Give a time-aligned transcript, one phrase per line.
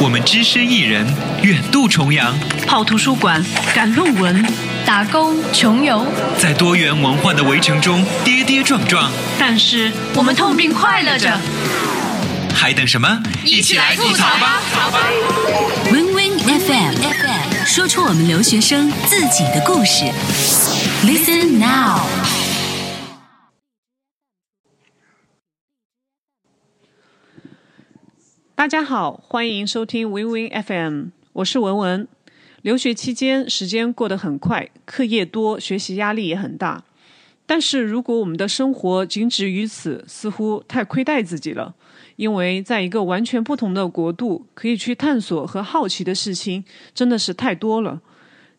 [0.00, 1.04] 我们只身一人，
[1.42, 2.32] 远渡重洋，
[2.66, 4.46] 泡图书馆，赶论文，
[4.86, 6.06] 打工穷游，
[6.38, 9.10] 在多元文化的围城中跌跌撞撞。
[9.38, 11.36] 但是我们痛并快乐着，
[12.54, 13.20] 还等什么？
[13.44, 14.62] 一起来吐槽吧
[15.90, 20.04] ！Win Win FM FM 说出我们留学生自己的故事。
[21.04, 22.02] Listen now。
[28.58, 32.08] 大家好，欢迎收听 Win Win FM，我是文文。
[32.62, 36.82] 留学期间，时间过得很快，课业多，学习压力也很大。
[37.46, 41.76] 但是如果我们的生活仅止于此，似乎太亏待自己了。
[42.16, 48.00] 因为在一个完全不同的国度，可以去探索和好奇的事情，真的是太多了。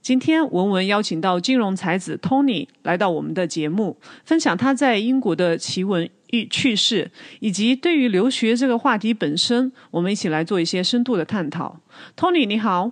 [0.02, 6.09] 今天文文邀请到金融才子 Tony 来到我们的节目，分享他在英国的奇闻。
[6.31, 11.77] 与趣事，以及对于留学这个话题本身，我们一起来做一些深度的探讨。
[12.15, 12.91] Tony，你好。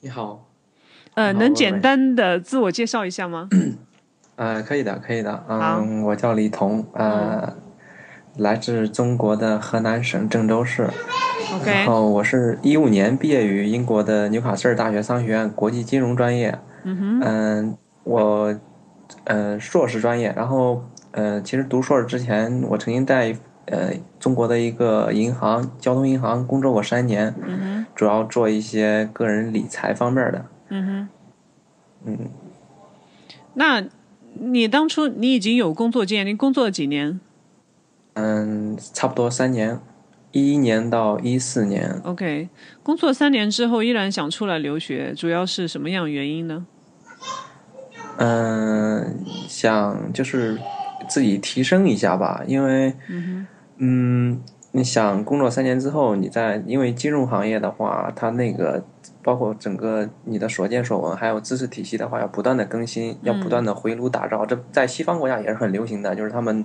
[0.00, 0.48] 你好。
[1.14, 3.48] 呃，能简单的自我介绍一下吗？
[4.36, 5.44] 呃，可以的，可以的。
[5.48, 7.56] 嗯，我叫李彤，呃，
[8.36, 10.88] 来自中国的河南省郑州市。
[11.54, 11.70] OK。
[11.70, 16.58] 然后我是一五年毕业于英国的纽卡斯尔大学商学院国际金融专业。
[16.84, 17.20] 嗯哼。
[17.22, 18.60] 嗯，我，
[19.24, 20.84] 嗯，硕士专业，然后。
[21.18, 27.34] 嗯，其实读硕士之前，我曾经在呃中国的一个银行——交通银行工作过三年，
[27.94, 30.44] 主要做一些个人理财方面的。
[30.68, 31.08] 嗯哼，
[32.04, 32.18] 嗯，
[33.54, 33.82] 那
[34.34, 37.18] 你当初你已经有工作经验，你工作了几年？
[38.12, 39.80] 嗯，差不多三年，
[40.32, 41.98] 一一年到一四年。
[42.04, 42.50] OK，
[42.82, 46.66] 工作三年之后依然想出来留学，主要是什么样原因呢？
[48.18, 50.58] 嗯，想就是。
[51.08, 52.92] 自己提升一下吧，因为，
[53.78, 54.40] 嗯，
[54.72, 58.84] 你想工作三年之后，你在因为金融行业的话，它那个
[59.22, 64.44] 包括整个你的所见所闻，还有知识体系的话，要不断的更新，要不断的回炉打造。
[64.44, 66.64] 这在西方国家也是很流行的，就是他们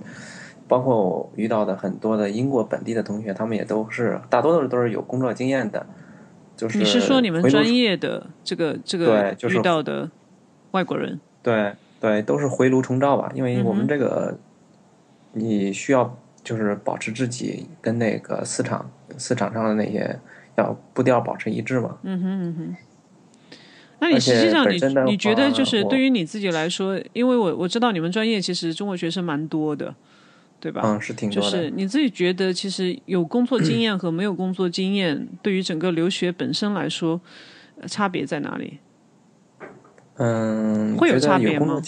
[0.68, 5.86] 包括我遇到的很多的英国本地的同学，他们也都是大多数都是有工作经验的。
[6.56, 10.10] 就是你是说你们专业的这个这个遇到的
[10.72, 11.20] 外国人？
[11.42, 11.74] 对。
[12.02, 14.36] 对，都是回炉重造吧，因为我们这个，
[15.34, 20.18] 你需要就是保持自己跟那个市场市场上的那些
[20.56, 21.98] 要步调保持一致嘛。
[22.02, 22.76] 嗯哼嗯哼。
[24.00, 24.76] 那你实际上你
[25.12, 29.94] 你觉得就是对于你自己来说，因为我我知道你们专业其实中国学生蛮多的，
[30.58, 30.82] 对吧？
[30.84, 31.48] 嗯，是挺多的。
[31.48, 37.20] 就是你自己觉得，其实有工作经验和没有工作经验，对于整个留学本身来说，
[37.86, 38.80] 差别在哪里？
[40.16, 41.80] 嗯，会有差别吗？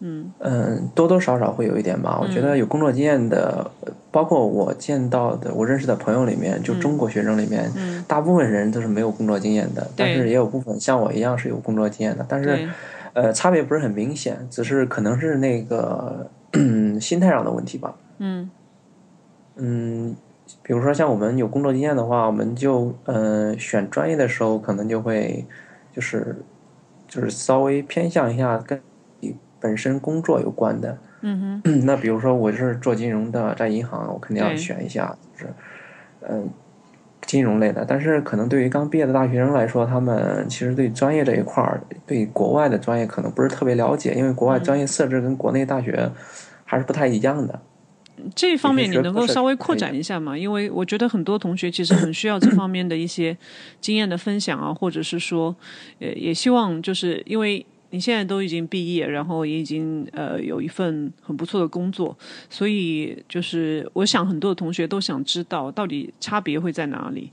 [0.00, 2.18] 嗯嗯，多多少少会有一点吧。
[2.20, 3.70] 我觉得有工作经验的，
[4.10, 7.70] 包括我见到的、我认识的朋友里面，就中国学生里面，
[8.06, 9.86] 大部分人都是没有工作经验的。
[9.96, 12.26] 但是也有部分像我一样是有工作经验的。
[12.28, 12.68] 但是，
[13.14, 16.28] 呃，差别不是很明显，只是可能是那个
[17.00, 17.94] 心态上的问题吧。
[18.18, 18.50] 嗯
[19.56, 20.14] 嗯，
[20.62, 25.46] 比如说像我们有工作经验的话，我们就嗯选专业的时候，可能就会
[25.94, 26.36] 就是。
[27.14, 28.80] 就是稍微偏向一下跟
[29.20, 31.62] 你本身工作有关的，嗯哼。
[31.86, 35.52] 那比如说我是做金融的，在银行，我肯定要选一下，就是
[36.28, 36.50] 嗯
[37.24, 37.84] 金融类的。
[37.86, 46.10] 但是可能对于刚毕业的大学生来说，他们其实对专业这一块儿，对国外的专业可能不是特别了解，因为国外专业设置跟国内大学
[46.64, 47.60] 还是不太一样的。
[48.34, 50.38] 这方面你能够稍微扩展一下吗？
[50.38, 53.36] 因为我觉得很多同学其实很需要这方面的一些
[53.80, 55.54] 经验的分享啊，或者是说，
[55.98, 62.16] 呃，也希望就是因为你现在都已经毕业，然后也已经呃有一份很不错的工作，
[62.48, 67.30] 所以就是我想很多的同学都想知道到底差别会在哪里。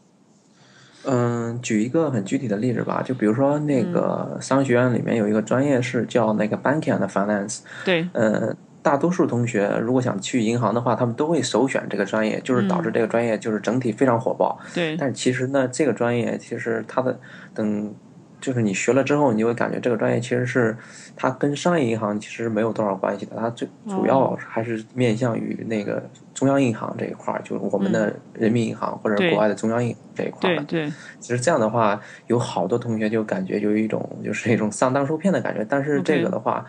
[1.05, 8.57] 嗯，举一个很具体的例子吧，就比如说那个商学院里面有一个专业是叫那个 Banking and Finance，对，嗯。
[8.83, 14.57] 大多数同学如果想去银行的话，他们都会首选这个专业，就是导致这个专业就是整体非常火爆。
[14.73, 14.97] 对。
[14.97, 17.19] 但是其实呢，这个专业其实它的
[17.53, 17.93] 等，
[18.39, 20.75] 就是你学了之后，你就会感觉这个专业其实是
[21.15, 26.03] 它跟商业银行其实没有多少关系的，它最主要还是面向于那个
[26.33, 30.63] 中央银行这一块儿，就是我们的人民银行或者国外的中央银这一块的。
[30.63, 30.91] 对。
[31.19, 36.65] 其实这样的话，有好多同学就感觉有一种就是一种上当受骗的感觉，但是这个的话。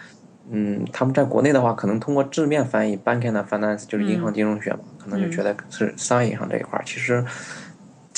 [0.55, 6.83] 嗯，他们在国内的话，可能通过字面翻译 “banking and finance” 就是银行金融学嘛，可能就觉得是商业银行这一块儿。
[6.85, 7.25] 其实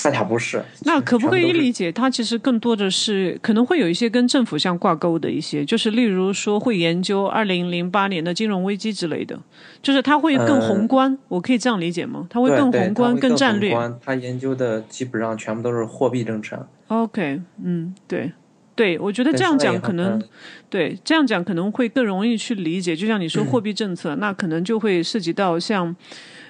[0.02, 0.62] 大家不是。
[0.84, 9.38] 那可不可以理解，它其实更多的是可能会有一些跟政府相挂钩的一些，就是例如说会研究二零零八年的金融危机之类的，
[9.81, 12.26] 就是它会更宏观，我可以这样理解吗？
[12.28, 13.70] 它会更宏观、更战略。
[13.70, 16.69] 宏观他研究的基本上全部都是货币政策。
[16.88, 18.31] OK，嗯，对，
[18.74, 20.26] 对，我觉得这样讲可能的
[20.68, 22.96] 对这样讲可能会更容易去理解。
[22.96, 25.94] 就像你嗯说货币政策，那可能就会涉及到像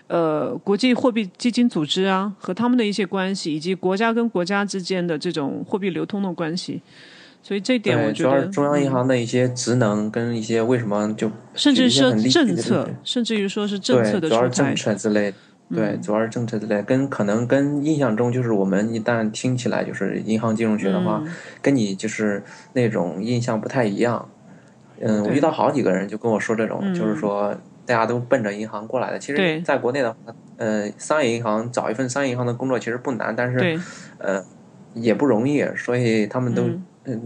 [0.06, 6.80] 呃国际货币基金组织啊和他们的一些关系，以及国家跟国家之间的这种货币流通的关系。
[7.42, 15.36] 所以这点我，觉得主要是，中央银嗯行的一些职能跟一些为什么就甚至说一些很利益的政策，甚至于说是政策，的出台主要是政，策之类的。
[15.74, 21.32] 对，主要是政策之类，跟可能跟印象中就是我们一旦听起来就是银行金融学的话，嗯。
[21.60, 22.42] 跟你就是
[22.72, 24.28] 那种印象不太一样。
[25.00, 27.52] 嗯，我遇到好几个人就跟我说这种，嗯就是说
[27.84, 29.18] 大家都奔着银行过来的。
[29.18, 30.18] 其实，在国内的话，
[30.56, 33.78] 呃，商业银行找一份商业银行的工作其实不难，但是对，
[34.18, 34.44] 呃
[34.94, 36.62] 也不容易，所以他们都、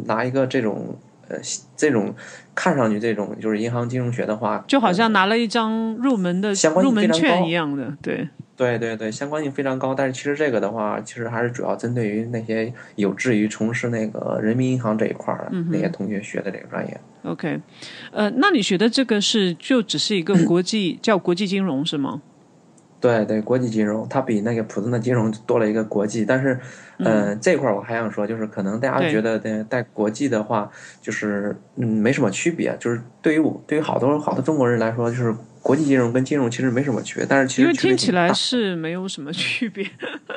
[0.06, 0.96] 拿一个这种
[1.28, 1.38] 呃
[1.76, 2.14] 这种
[2.54, 17.00] 看上去这种就是银行金融学的话，就好呃像拿了一张入门的相关入门券一样的，对，对对对，相关性非常高，但是其实这个的话，其实还是主要针对于那些有志于从事那个人民银行这一块儿的、那些同学学的这个专业。
[17.25, 17.60] OK，
[18.12, 22.22] 呃，那你学的这个是就只是一个国际叫国际金融是吗？
[23.00, 26.58] 对对，国际金融它比那个普通的金融多了一个国际，但是，
[26.98, 39.84] 呃，这块儿我还想说，就是可能大家觉得在带国际的话，就是嗯没什么区别，就是对于我对于好多好多中国人来说，就是国际金融跟金融其实没什么区别，但是其实因为实听起来是没有什么区别，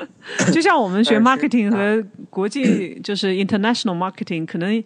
[0.53, 4.83] 就像我们学 marketing 和国际 就是 international marketing，可能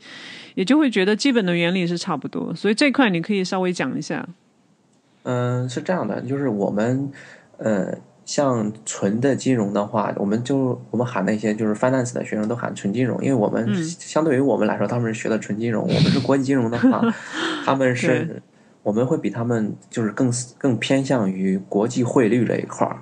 [0.54, 4.26] 也就会觉得基本的原理是差不多，所以这块你可以稍微讲一下。
[5.24, 7.12] 嗯，是这样的，就是我们，
[7.58, 17.02] 呃，像纯的金融的话，我们就我们喊那些就是 finance 的学生都喊纯金融，因为我们、嗯相对于我们来说，他们是学的纯金融，我们是国际金融的话，
[17.64, 18.42] 他们是
[18.82, 22.98] 我们会比他们就是更更偏向于国际汇率这一块儿，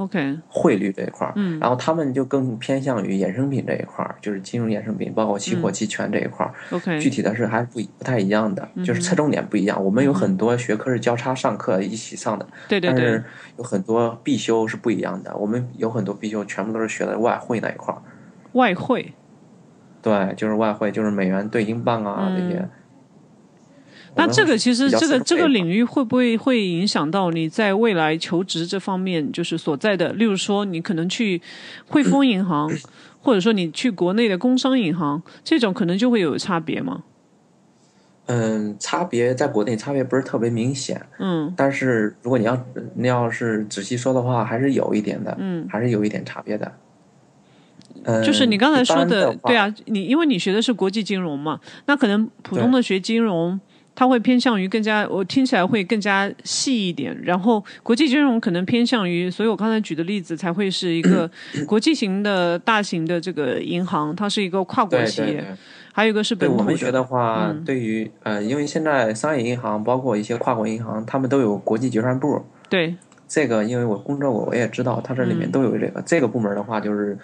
[0.00, 6.54] OK，汇率这一块儿，嗯然后他们就更偏向于衍生品这一块儿，就是金融衍生品，包括期货、嗯期权这一块儿。
[6.70, 9.84] OK，具体的是还不一不太一样的，嗯就是侧重点不一样。
[9.84, 13.24] 我们有很多学科是交叉上课一起上的，对对对但是，
[13.58, 15.36] 有很多必修是不一样的。
[15.36, 18.00] 我们有很多必修全部都是学的外汇那一块儿，
[18.52, 19.12] 外汇。
[20.02, 22.66] 对，就是外汇，就是美元对英镑啊、这些。
[24.16, 31.40] 那这个其实这个这个领域会不会会影响到你在未来求职这方面，就是所在的，例如说你可能去
[31.86, 32.70] 汇丰银行，
[33.22, 37.04] 或者说你去国内的工商银行，这种可能就会有差别吗？
[38.26, 42.60] 嗯，差别在国内差别不是特别明显，嗯但是如果你要
[42.94, 46.72] 你要是仔细说的话，还是有一点的，嗯，还是有一点差别的。
[48.04, 53.60] 嗯，就是你刚才说的，对，啊，你因为你学的是国际金融嘛，那可能普通的学金融。
[53.94, 57.16] 它会偏向于更加，我听起来会更加细一点。
[57.22, 61.30] 然后国际金融可能偏向于，所以我刚才举的例子才会是一个
[61.66, 65.56] 国际型的大型的这个银行，它是一个跨国企业，对对对。
[65.92, 72.42] 还有一个是对本土我们学的话，嗯对于呃，因为现在商业银行包括一些跨国银行，他们都有国际结算部。
[72.68, 72.94] 对
[73.26, 76.00] 这个因为我工作过，我也知道，它这里面嗯都有这个。
[76.06, 77.18] 这个部门的话，就是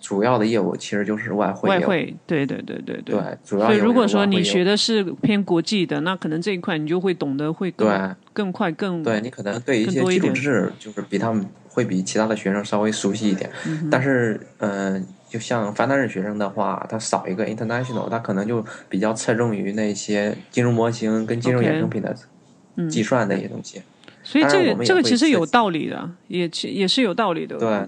[0.00, 1.68] 主要的业务其实就是外汇。
[1.68, 3.00] 外汇，对对对对。
[3.02, 8.16] 对，主要所以如果说你学的是偏国际的，那可能这一块你就会懂得会更对。
[8.32, 22.16] 更快更对你可能对一些基础知识就是比他们会比其他的学生稍微熟悉一点，嗯但是嗯、呃就像凡单日学生的话，他少一个 international，他可能就比较侧重于那些金融模型跟金融衍生品的
[22.74, 23.80] 嗯计算那些东西。
[24.24, 27.56] 所以这个这个其实有道理的，也其也是有道理的。
[27.58, 27.86] 对，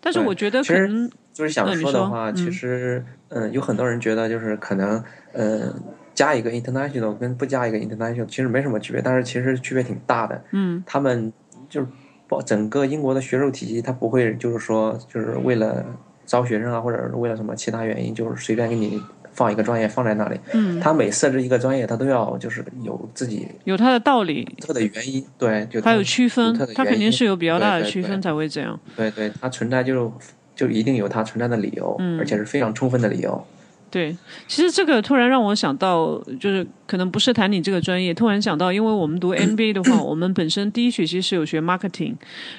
[0.00, 5.00] 但是我觉得可能就是想说说的话，嗯其实嗯、有很多人觉得就是可能
[5.34, 5.72] 嗯
[6.12, 10.42] 加一个 international 跟不加一个 international 其实没什么区别，但是其实区别挺大的。
[10.50, 11.32] 嗯他们
[11.68, 11.86] 就是
[12.26, 15.86] 包整个英国的学术体系，它不会就是说就是为了
[16.26, 20.40] 招学生啊，或者是为了什么其他原因，就是随便给你放一个专业放在那里。
[20.52, 28.78] 嗯，他每设置一个专业，他都要就是有自己有他的道理，独特的原因，对，就还有区分独特的，它肯定是有比较大的区分才会这样。
[28.96, 30.12] 对对，它存在就
[30.58, 33.46] 就一定有它存在的理由，嗯而且是非常充分的理由。
[33.90, 34.14] 对，
[34.46, 42.12] 其实这个突然让我想到，就是可能不是谈你这个专业，突然想到，因为我们读 MBA 的话， 我们本身第一学期是有学 marketing，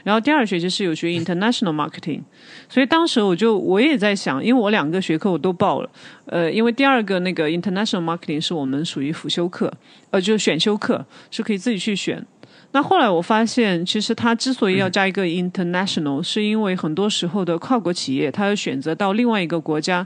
[0.03, 2.22] 然后第二学期是有学 international marketing，
[2.68, 5.89] 所以当时我就我也在想，因为我两个学科我都报了，
[6.25, 9.72] 呃，因为第二个那个 international marketing 是我们属于辅修课，
[10.10, 12.25] 呃，就是选修课，是可以自己去选。
[12.72, 20.06] 那后来我发现，其实它之所以要加一个 international，、是因为很多时候的跨国企业，它要选择到另外一个国家，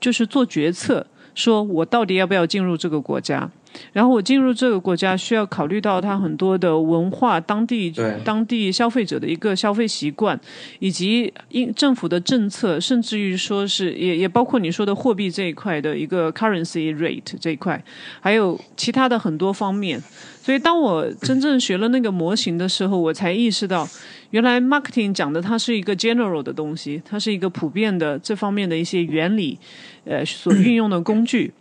[0.00, 3.48] 就是做决策，说我到底要不要进入这个国家。
[3.92, 7.92] 然后我进入这个国家，需要考虑到它很多的文化、当地
[8.24, 10.38] 当地消费者的一个消费习惯，
[10.78, 17.82] 以及应政府的政策，甚至于说是也也包括你说的货币这一块的一个 currency rate 这一块，
[18.20, 20.02] 还有其他的很多方面。
[20.42, 23.88] 所以当我真正学了那个模型的时候，我才意识到，
[24.30, 29.56] 原来 marketing 讲的它是一个 general 的东西，它是一个普遍的这方面的一些原理，
[30.04, 31.52] 呃，所运用的工具。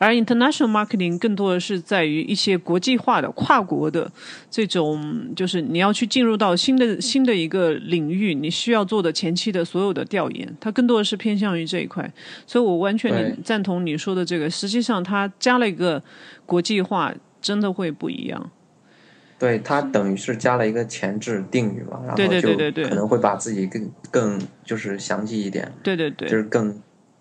[0.00, 4.10] 而 international marketing 更多的是在于一些国际化的、跨国的
[4.50, 12.10] 这种，就是你要去进入到新的新的一个领域，你需要做的前期的所有的调研，它更多的是偏向于这一块。
[12.46, 16.02] 所以我完全赞同你说的这个，实际上它加了一个
[16.46, 18.50] 国际化，真的会不一样。
[19.38, 22.54] 对，它等于是加了一个前置定语嘛，然后就
[22.88, 26.78] 可能会把自己更更就是详细一点，对对对，就是更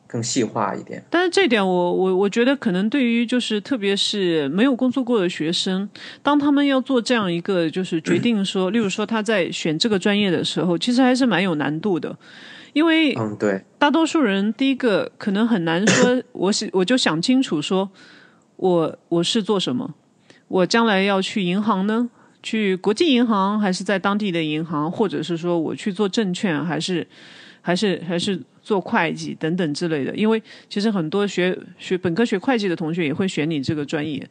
[0.10, 1.04] 更细化一点。
[1.10, 5.88] 但是这点我我我觉得可能对于就是特别是没有工作过的学生，
[6.24, 12.18] 当他们要做这样一个就是决定 说，例如说他在选这个专业的时候，其实还是蛮有难度的，
[12.74, 17.90] 因为嗯，对，大多数人第一个可能很难说， 我是我就想清楚说，
[18.56, 19.94] 我我是做什么，
[20.48, 22.10] 我将来要去银行呢？
[22.42, 27.06] 去国际银行，还是在当地的银行，或者是说我去做证券，还是
[27.62, 30.16] 还是还是做会计等等之类的？
[30.16, 34.24] 因为其实很多学学本科学会计的同学也会选你这个专业，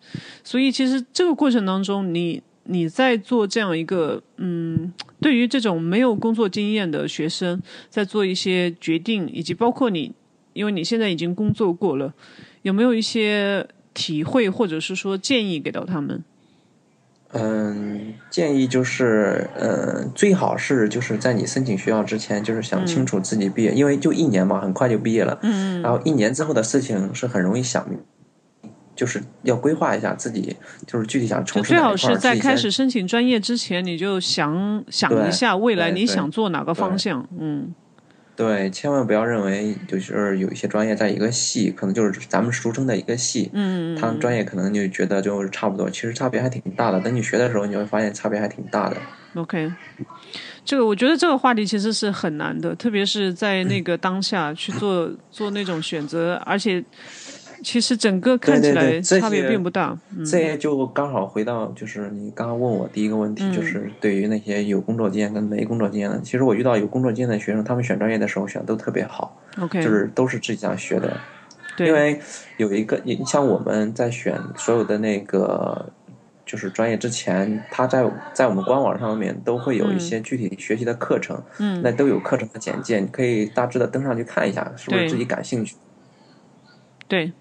[0.44, 10.12] 所以其实这个过程当中，你你在做这样一个嗯，对于这种没有工作经验的学生，在做一些决定，以及包括你，
[10.52, 12.14] 因为你现在已经工作过了，
[12.62, 16.22] 有没有一些体会或者是说建议给到他们？
[17.32, 25.38] 嗯，建议就是，嗯，最好是就是在你申请学校之前，就是想清楚自己毕业，因为就一年嘛，很快就毕业了。
[25.42, 27.86] 嗯然后一年之后的事情是很容易想，
[28.96, 30.56] 就是要规划一下自己，
[30.86, 31.96] 就是具体想从事哪一块儿。
[31.96, 37.28] 是在开始申请专业之前，你就想想一下未来你想做哪个方向。
[37.38, 37.74] 嗯，
[38.38, 47.00] 对，千万不要认为就是有一些专业在一个系，可能就是咱们俗称的一个系，嗯，他们专业可能就觉得就是差不多，其实差别还挺大的。
[47.00, 48.96] 等你学的时候，你会发现差别还挺大的。
[49.34, 49.72] OK，
[50.64, 56.82] 这个我觉得这个话题其实是很难的，特别是在那 个当下去做做那种选择，而且
[57.62, 59.98] 其实整个看起来对差别并不大。
[60.16, 60.24] 嗯。
[60.24, 63.52] 这也就刚好回到就是你刚刚问我第一个问题，嗯。
[63.52, 71.16] 就是对于那些有工作经验跟没工作经验的，其实我遇到有工作经验的学生，他们选专业的时候选的都特别好，OK，就是都是自己想学的。
[71.76, 72.20] 对，因为
[72.56, 75.92] 有一个，你像我们在选所有的那个
[76.44, 81.80] 就是专业之前，他在在我们官网上面都会有一些具体学习的课程，嗯。
[81.82, 85.76] 那都有课程的简介，你可以大致的登上去看一下，是不是自己感兴趣？
[87.06, 87.32] 对，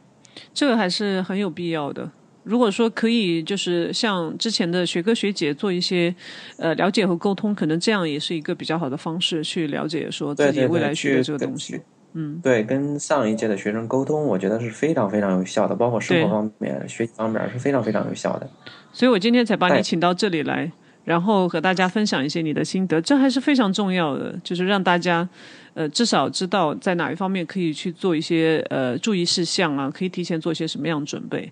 [0.53, 2.09] 这个还是很有必要的。
[2.43, 6.15] 如果说可以，就是像之前的学哥学姐做一些
[6.57, 11.81] 呃了解和沟通，可能这样也是一个比较好的方式去了解说自己未来学的这个东西去。
[12.13, 18.49] 嗯，对，跟上一届的学生沟通，我觉得是非常非常有效的，包括生活方面、学习方面是非常非常有效的。
[18.93, 20.71] 所以我今天才把你哎请到这里来，
[21.07, 25.25] 然后和大家分享一些你的心得，这还是非常重要的，就是让大家
[25.73, 31.49] 呃至少知道在哪一方面可以去做一些呃注意事项啊，可以提前做一些什么样的准备。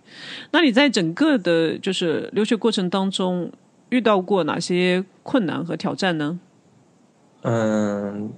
[0.52, 3.50] 那你在整个的就是留学过程当中
[3.88, 6.38] 遇到过哪些困难和挑战呢？
[7.44, 8.30] 嗯，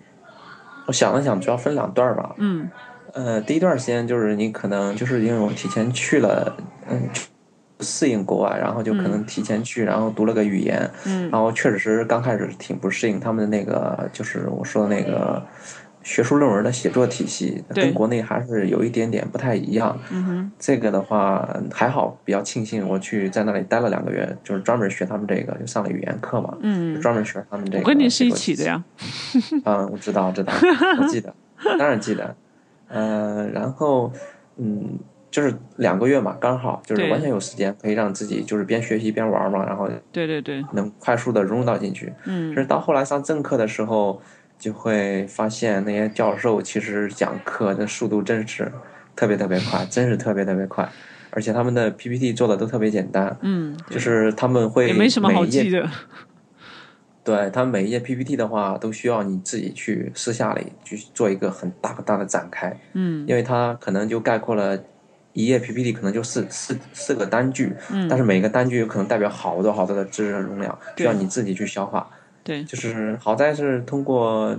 [0.85, 2.35] 我想了想，主要分两段吧。
[2.37, 2.69] 嗯
[3.13, 6.55] 呃，第一段时间就是你可能就是因为我提前去了，
[6.87, 7.09] 嗯，
[7.79, 15.45] 适应国外，然后就可能提前去，然后读了个语言，嗯然后确实是刚开始挺不适应他们的那个，就是我说的那个
[16.01, 19.97] 学术论文的写作体系，跟国内还是有一点点不太一样。
[20.09, 27.79] 嗯哼这个的话还好，比较庆幸我去在那里待了两个月，就是专门学他们这个，就上了语言课嘛，就嗯，专门学他们这个。
[27.79, 28.63] 我跟你是一起的。
[28.63, 28.83] 呀。
[29.65, 30.53] 嗯，我知道，知道，
[30.99, 31.33] 我记得，
[31.77, 32.35] 当然记得。
[32.89, 34.11] 呃，然后，
[34.55, 34.97] 嗯，
[35.37, 42.11] 就是两个月嘛，刚好就是完全有时间可以让自己就是边学习边玩嘛，然后对对对，能快速的融入到进去。
[42.25, 44.19] 嗯就是到后来上正课的时候，
[44.57, 48.71] 就会发现那些教授其实讲课的速度真是
[49.15, 50.89] 特别特别快，真是特别特别快，
[51.29, 55.87] 而且他们的 PPT 做的都特别简单，嗯，就是他们会也没什么好每一页记的。
[57.23, 64.79] 对他每一页 PPT 的话，都需要你自己去私下里去做一个很大很大的展开，嗯因为它可能就概括了
[65.37, 72.09] 一页 PPT 可能就四四四个单句，嗯但是每个单句有可能代表好多好多的知识容量，需要你自己去消化。
[72.43, 74.57] 对，就是好在是通过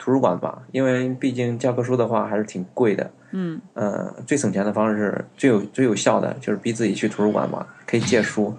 [0.00, 3.08] 图书馆吧，因为毕竟教科书的话还是挺贵的。
[3.30, 8.52] 嗯呃，最省钱的方式，最有最有效的就是逼自己去图书馆嘛，可以借书，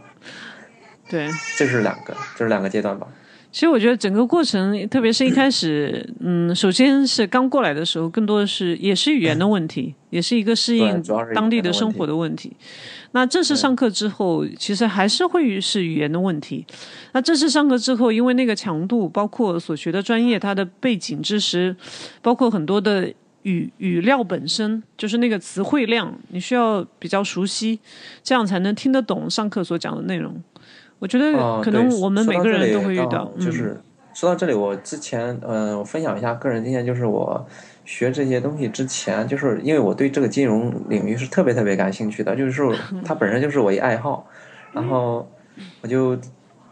[1.10, 1.28] 对。
[1.58, 3.06] 这是两个，这是两个阶段吧。
[3.52, 11.04] 其实我觉得整个过程，特别是一开始， 嗯，首先是刚过来的时候，更多的是也是语言的问题，也是一个适应
[11.36, 12.56] 当地的生活的问题。
[13.12, 16.66] 那正式上课之后，其实还是会是语言的问题。
[17.12, 21.76] 那正式上课之后，因为那个强度，包括所学的专业，它的背景知识，
[22.22, 27.78] 包括很多的语语料本身，就是那个词汇量，你需要比较熟悉，
[28.24, 30.42] 这样才能听得懂上课所讲的内容。
[31.02, 33.82] 我觉得哦，可能我们每个人都会遇到就嗯是
[34.14, 37.44] 说到这里，我之前呃，我分享一下个人经验，就是我
[37.84, 42.64] 学这些东西之前，就是因为我对这个金融领域是特别特别感兴趣的，就是
[43.04, 44.28] 它本身就是我一爱好，
[44.74, 45.28] 然后
[45.82, 46.16] 我就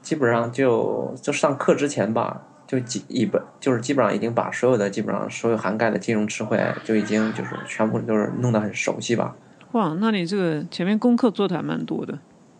[0.03, 2.43] 基本上就就上课之前吧。
[2.69, 9.35] 就基一本就是基本上已经把所有的基本上所有涵盖的金融词汇就已经就是全部都是弄得很熟悉吧。
[9.71, 12.19] 哇，那你这个前面功课做的还蛮多的。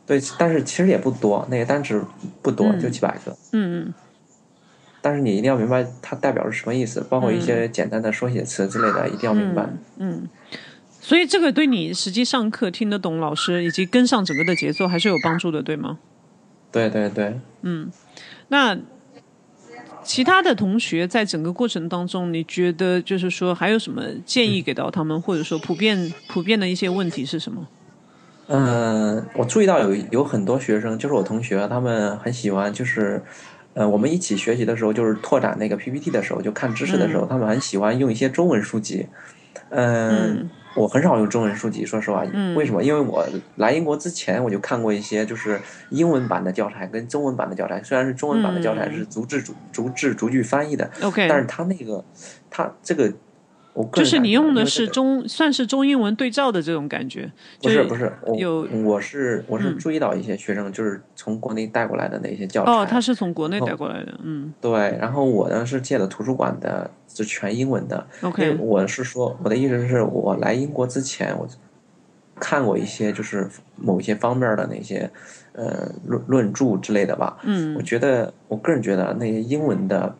[0.10, 2.04] 对，但是其实也不多，那个单词
[2.42, 3.32] 不多，就几百个。
[3.54, 3.94] 嗯嗯，
[5.04, 9.70] 但是你一定要明白它代表是什么意思，包括一些简单的缩写词之类的，一定要明白。
[10.00, 10.28] 嗯
[11.00, 16.00] 所以这个对你实际上课听得懂老师以及跟上整个的节奏还是有帮助的，对吗？
[16.72, 17.92] 对对对，嗯
[18.48, 18.76] 那
[20.04, 27.68] 其他的同学在整个过程当中，你觉得就是说还有什么建议给到他们，或者说普遍普遍的一些问题是什么？
[28.52, 33.22] 嗯、我注意到有有很多学生，就是我同学，他们很喜欢，就是，
[33.76, 39.08] 呃，我们一起学习的时候，就是拓展那个 PPT 的时候，就看知识的时候，他们很喜欢用一些中文书籍。
[39.70, 42.24] 嗯，我很少用中文书籍，说实话。
[42.56, 42.84] 为什么？
[42.84, 43.24] 因为我
[43.58, 52.04] 来英国之前，我就看过一些就是英文版的教材跟中文版的教材，虽然是中文版的教材是逐字逐逐字逐句翻译的，OK 但是它那个
[52.50, 53.14] 它这个，
[53.94, 57.32] 就是你用的是中算是中英文对照的这种感觉，
[57.62, 68.06] 不就是不是，我有我是我是嗯注意到一些学生就是从国内带过来的那些教材，哦，他是从国内带过来的，嗯对，然后我呢是借的图书馆的，就全英文的。
[68.22, 71.48] ，OK，我是说，我的意思是我来英国之前，我
[72.40, 75.10] 看过一些就是某些方面的那些
[75.54, 77.38] 呃论论著之类的吧。
[77.44, 80.16] 嗯我嗯觉得我个人觉得那些英文的，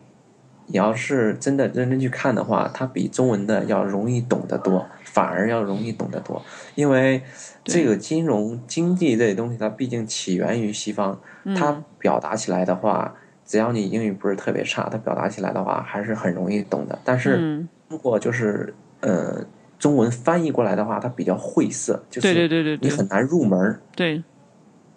[0.72, 6.40] 你要是真的认真去看的话，它比中文的要容易懂得多，反而要容易懂得多，
[6.76, 7.20] 因为
[7.64, 11.20] 这个金融经济这些东西，它毕竟起源于西方，
[11.56, 13.12] 它表达起来的话，
[13.44, 16.96] 只要你英语不是特别差，它表达起来的话还是很容易懂的。
[17.04, 19.44] 但是嗯，如果就是呃
[19.76, 23.80] 中文翻译过来的话，它比较晦涩，就是对对对对对你很难入门儿。
[23.96, 24.22] 对，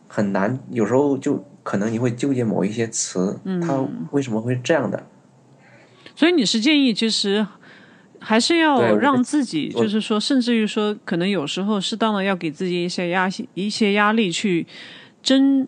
[0.08, 5.02] 很难，有时候就可能你会纠结某一些词，嗯它为什么会这样的？
[6.16, 7.46] 所以你是建议，其实
[8.20, 14.66] 还是要让自己，就是说，甚至于说，可能有时候适当的要给自己一些压一些压力，去
[15.22, 15.68] 争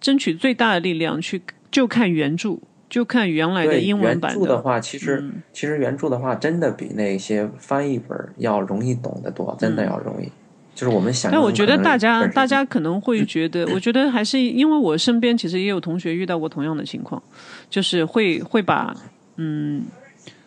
[0.00, 2.58] 争取最大的力量，去就看原著，
[2.90, 5.42] 就看原来的英文版原版著的话，其实、嗯。
[5.52, 10.28] 其实原著的话，真的比那些翻译本要容易懂得多，真的要容易。
[10.74, 17.22] 就是我们想但我觉得大家大家可能会觉得，我觉得还是因为我身边其实也有同学遇到过同样的情况，
[17.70, 18.92] 就是会会把
[19.36, 19.84] 嗯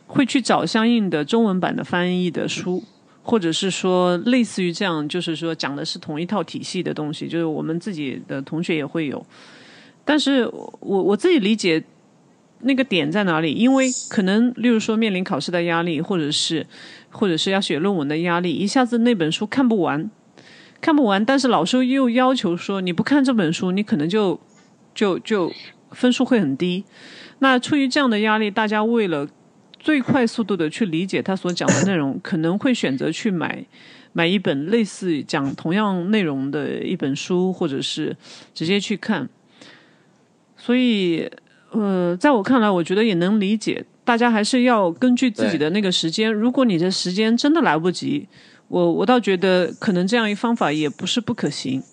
[0.06, 2.84] 会去找相应的中文版的翻译的书，
[3.24, 9.26] 或者是说类似于这样，就是说讲的是同一套体系的东西，就是我们自己的同学也会有，
[10.04, 11.84] 但是我我自己理解。
[12.62, 13.54] 那个点在哪里？
[13.54, 16.66] 因为可能，例如说面临考试的压力，或者是，
[17.12, 20.10] 或者是要写论文的压力，一下子那本书看不完，
[20.82, 24.40] 看不完，但是老师又要求说你不看这本书，你可能就
[24.96, 25.54] 就就
[25.92, 26.84] 分数会很低。
[27.40, 29.28] 那出于这样的压力，大家为了
[29.80, 33.64] 最快速度的去理解他所讲的内容，可能会选择去买
[34.14, 38.18] 买一本类似讲同样内容的一本书，或者是
[38.54, 39.30] 直接去看。
[40.58, 41.30] 所以，
[41.72, 46.34] 呃，在我看来，我觉得也能理解，大家还是要根据自己的那个时间。
[46.34, 48.28] 如果你的时间真的来不及，
[48.68, 51.84] 我我倒觉得可能这样一方法也不是不可行。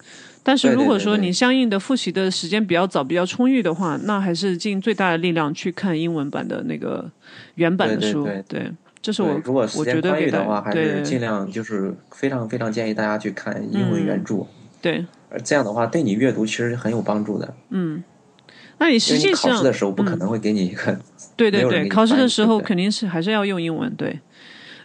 [0.47, 7.11] 但是如果说你相应的复习的时间比较早、比较充裕的话，那还是尽最大的力量去看英文版的那个
[7.57, 8.25] 原版的书。
[8.25, 14.47] 对对对这是我，如果时我觉间得裕的话，还是尽量就是非常非常建议大家去看英文原著，
[14.81, 15.05] 对。
[15.31, 17.55] 而这样的话对你阅读其实很有帮助的。
[17.71, 18.05] 嗯
[18.77, 20.99] 那你实际上考试的时候不可能会给你一个，
[21.37, 24.19] 对对对，考试的时候肯定是还是要用英文，对。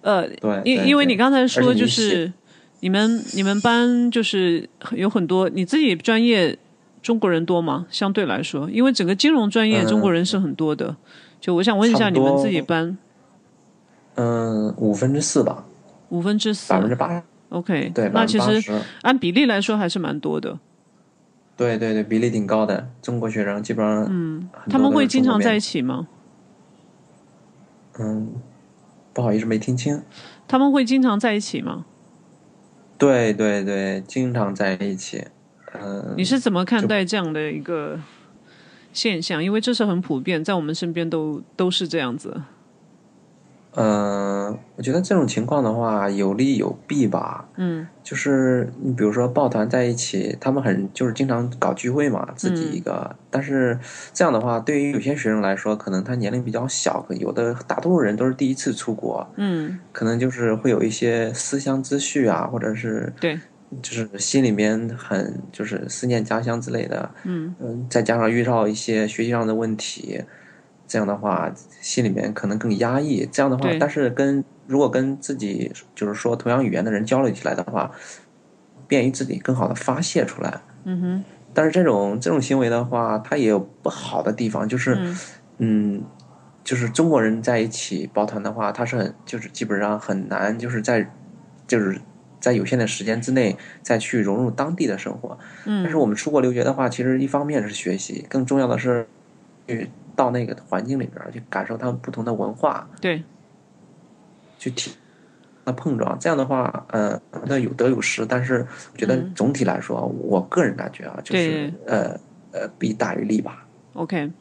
[0.02, 2.34] 呃，对，因因为你刚才说就是写
[2.82, 6.58] 你们你们班就是有很多你自己专业
[7.02, 7.86] 中国人多吗？
[7.90, 10.96] 相对来说，因为整个金融专业嗯中国人是很多的。
[11.42, 12.98] 就我想问一下，你们自己班
[14.16, 15.66] 嗯，五分之四吧，
[16.10, 20.60] 五分之四百分之八，，OK，对，那其实按比例来说还是蛮多的。
[21.56, 22.90] 对对对，比例挺高的。
[23.02, 26.08] 中国学生基本上，嗯，他们会经常在一起吗？
[28.00, 28.34] 嗯，
[29.14, 30.02] 不好意思，没听清。
[30.48, 31.86] 他们会经常在一起吗？
[33.00, 35.26] 对对对，经常在一起。
[35.74, 38.00] 嗯，你是怎么看待这样的一个
[38.92, 39.44] 现象？
[39.44, 42.42] 因为这是很普遍，在我们身边都都是这样子。
[43.76, 47.48] 嗯，我觉得这种情况的话，有利有弊吧。
[47.58, 53.16] 嗯就是你比如说抱团在一起，他们很就是经常搞聚会嘛，自己一个。
[53.30, 53.78] 但是
[54.12, 63.40] 这样的话，对于有些学生来说，可能他年龄比较小，有的大多数人都是第一次出国，嗯，可能就是会有一些思乡之绪啊，或者是对，
[63.84, 67.12] 就是心里面很就是思念家乡之类的。
[67.26, 70.24] 嗯嗯，再加上遇到一些学习上的问题，
[70.90, 71.50] 这样的话
[71.80, 73.26] 心里面可能更压抑。
[73.32, 77.92] 这样的话，但是跟如果跟自己就是说同样语言的人交流起来的话，
[78.88, 80.62] 便于自己更好的发泄出来。
[80.84, 81.24] 嗯哼，
[81.54, 85.18] 但是这种这种行为的话，它也有不好的地方，就是嗯
[85.60, 86.04] 嗯
[86.64, 91.12] 就是中国人在一起抱团的话，它是很就是基本上很难，就是在
[91.68, 92.02] 就是
[92.40, 95.38] 在有限的时间之内再去融入当地的生活。
[95.66, 99.08] 嗯，但是我们出国留学的话，其实一方面是学习，更重要的是
[99.70, 103.24] 去到那个环境里边去感受他们不同的文化，对，
[104.58, 104.92] 去体
[105.64, 106.18] 那碰撞。
[106.20, 108.26] 这样的话，呃，那有得有失。
[108.26, 112.20] 但是我觉得嗯总体来说，我个人感觉啊，就是呃
[112.52, 113.66] 呃弊大于利吧。
[113.94, 114.32] OK，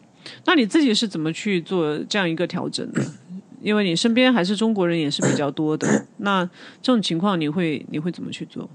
[0.47, 3.03] 那你自己是怎么去做这样一个调整的？
[3.61, 6.45] 因为你身边还是中国人也是比较多的，那
[6.81, 8.71] 这种情况你会你会怎么去做？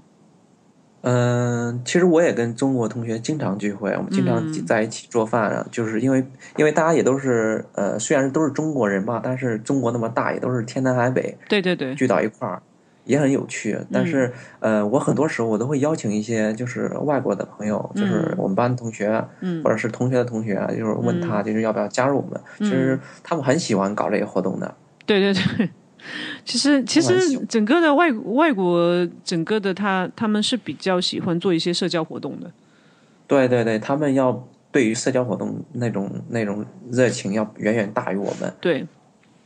[1.06, 4.66] 嗯，其实我也跟中国同学经常聚会，我们经常嗯。
[4.66, 6.24] 在一起做饭啊，就是因为
[6.56, 12.62] 因为大家也都是呃，虽然都是中国人吧，但是中国那么大，也都是天南海北，对对对，聚到一块儿，
[13.04, 13.78] 也很有趣。
[13.92, 14.76] 但是，嗯。
[14.76, 19.62] 呃，我很多时候我都会邀请一些就是外国的朋友，就是我们班同学，嗯。
[19.62, 22.40] 或者是同学的同学，就是问他就是要不要加入我们。
[22.60, 24.74] 其实他们很喜欢搞这些活动的。
[25.04, 25.68] 对对对，
[26.44, 32.50] 其实其实整个的外外国整个的他他们是比较喜欢做一些社交活动的。
[33.26, 38.52] 对对对，他们要对于社交活动那种那种热情要远远大于我们。
[38.60, 38.86] 对，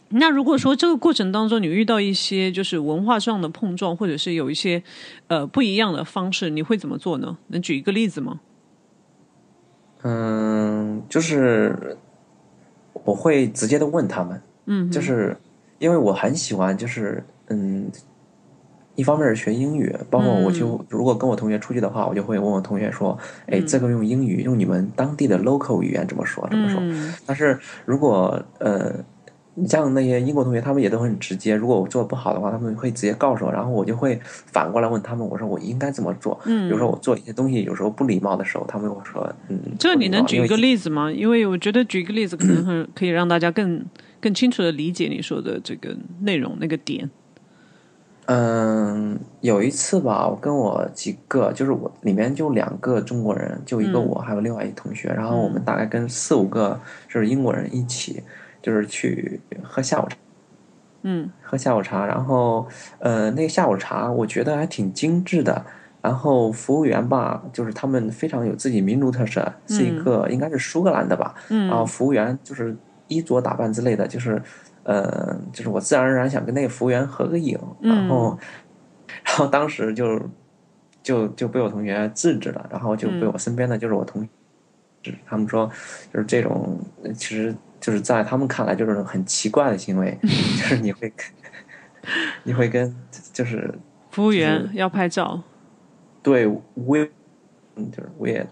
[0.08, 4.82] 那如果说这个过程当中你遇到一些就是文化上的碰撞，或者是有一些
[5.28, 7.38] 呃不一样的方式，你会怎么做呢？
[7.48, 8.40] 能举一个例子吗？
[10.02, 11.96] 嗯，就是
[13.04, 15.36] 我会直接的问他们，嗯，就是
[15.78, 17.90] 因为我很喜欢，就是嗯，
[18.96, 26.46] 一方面是学英语，包括我就、如果跟我同学出去的话，我就会问我同学说，哎，这个用英语，用你们当地的 local 语言怎么说？
[26.50, 26.80] 怎么说？
[26.82, 28.92] 嗯但是如果呃，
[29.54, 31.54] 你像那些英国同学，他们也都很直接。
[31.54, 36.38] 如果我做的不好的话，他们会直接告诉我，然后我就会反过来问他们，我说我应该怎么做？
[36.46, 40.62] 嗯比如说我做一些东西有时候不礼貌的时候，他们会说，嗯，这你能举一个例？
[40.62, 41.10] 例子吗？
[41.10, 43.84] 因为我觉得举一个例子可能很 可以让大家更
[44.20, 47.10] 更清楚的理解你说的这个内容那个点。
[48.26, 56.78] 嗯，有一次吧，我跟我几个，就是我里面就两个中国人，就一个我，还有另外一同学，然后我们大概跟四五个
[57.08, 58.22] 就是英国人一起，
[58.60, 60.16] 就是去喝下午茶。
[61.02, 65.64] 嗯喝下午茶，然后呃，那个下午茶我觉得还挺精致的。
[66.00, 71.34] 然后服务员吧，就是他们非常有自己民族特色，是一个、应该是苏格兰的吧。
[71.48, 72.76] 然后嗯服务员就是
[73.08, 74.40] 衣着打扮之类的，就是
[74.84, 78.38] 呃，就是我自然而然想跟那个服务员合个影，然后、
[79.26, 80.20] 然后当时就
[81.02, 84.28] 就就被我同学制止了，然后就被我身边的就是我同学
[85.02, 85.70] 制止，他们说
[86.12, 90.28] 就是这种呃其实就是在他们看来就是很奇怪的行为， 就
[90.64, 91.12] 是你会
[92.44, 92.94] 你会跟
[93.32, 93.72] 就是
[94.10, 95.40] 服务员要拍照，
[96.22, 97.10] 对 weird
[97.76, 98.46] 就是 weird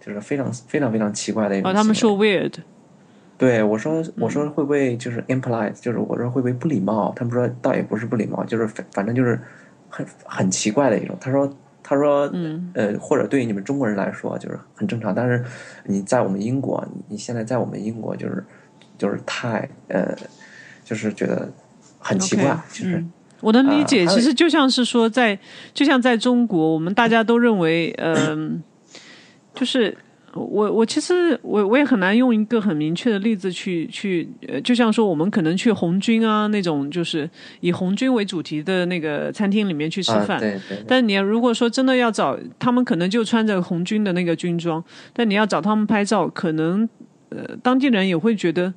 [0.00, 2.52] 就是非常非常非常奇怪的一种哦，他们说 weird，
[3.36, 7.12] 对我说，我嗯说会不会就是 impolite，、就是我说会不会不礼貌？
[7.16, 9.40] 他们说倒也不是不礼貌，就是反反正就是
[9.88, 11.16] 很很奇怪的一种。
[11.20, 15.44] 他说他说嗯呃，或者对于你们中国人来说就是很正常，但是
[15.84, 18.44] 你在我们英国，你你现在在我们英国就是
[18.96, 20.16] 就是太呃，
[20.84, 21.50] 就是觉得
[21.98, 25.38] 很奇怪就是、嗯我能理解，其实就像是说在，
[25.74, 28.62] 就像在中国，我们大家都认为，嗯、
[29.54, 29.94] 就是
[30.34, 37.28] 我我其实我我也很难用一个很明确的例子去去，呃，就像说我们可能去红军啊那种，就是
[37.60, 40.36] 以红军为主题的那个餐厅里面去吃饭。
[40.36, 46.88] 啊，对对对但你如果说真的要找他们，可能就穿着红军的那个军装，但你要找他们拍照，可能
[47.28, 48.74] 呃当地人也会觉得，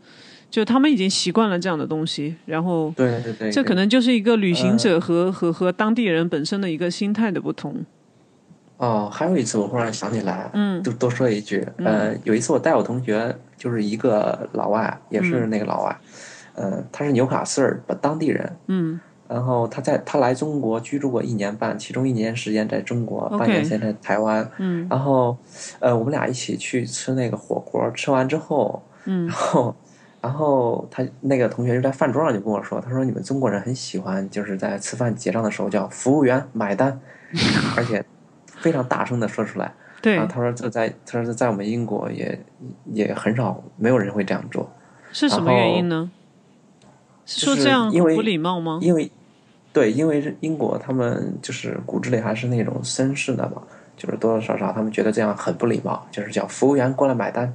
[0.51, 7.83] 就他们已经习惯了这样的东西，然后对对对，这可能就是一个旅行者和、和和当地人本身的一个心态的不同。
[8.77, 15.97] 哦，还有一次我忽然想起来，嗯就多说一句，呃，有一次我带我同学，就是一个老外，也是那个老外，
[16.55, 24.87] 呃，他是纽卡斯尔的当地人，嗯然后他在他来中国居住过一年半，其中一年时间在中国，半年时间在台湾，嗯。
[24.89, 25.37] 然后，
[25.79, 29.25] 呃，我们俩一起去吃那个火锅，吃完之后，嗯。
[29.27, 29.75] 然后，
[30.21, 36.97] 然后他那个同学就在饭桌上就跟我说，他说你们中国人很喜欢就是在吃饭结账的时候叫服务员买单，
[37.75, 38.01] 而且
[38.59, 39.73] 非常大声的说出来。
[40.01, 42.39] 对然后，他说这在他说在我们英国也
[42.91, 44.71] 也很少，没有人会这样做，
[45.11, 46.11] 是什么原因呢？
[47.25, 48.79] 是说这样因为不礼貌吗？
[48.81, 49.11] 因为
[49.73, 53.61] 对，因为英国他们就是骨子里还是那种绅士的嘛，
[53.97, 57.51] 就是多多少少他们觉得这样很不礼貌，就是叫服务员过来买单，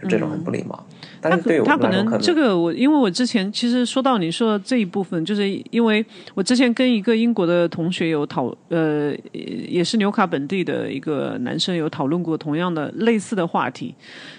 [0.00, 0.86] 就这种很不礼貌。
[1.20, 6.04] 但他是对可他可能这个我，因为我之前其实说到你说的这一部分，就是因为
[6.34, 13.94] 我之前跟一个英国的同学有讨，呃，也是纽卡本地的一个男生有讨论过同样的类似的话题，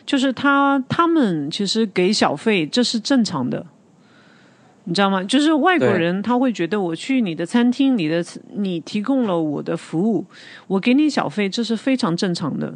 [0.06, 3.66] 就是他他们其实给小费这是正常的。
[4.86, 5.24] 你知道吗？
[5.24, 10.26] 就是外国人他会觉得我去你的餐厅，你的你提供了我的服务，
[10.66, 12.74] 我给你小费，这是非常正常的。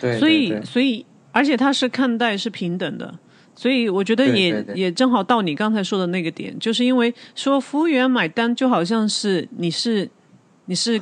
[0.00, 3.12] 对，所以，所以，而且他是看待是平等的，
[3.54, 10.08] 所以我觉得也也正好到你刚才说的那个点，就是因为说服务员买单就好像是你是
[10.66, 11.00] 你是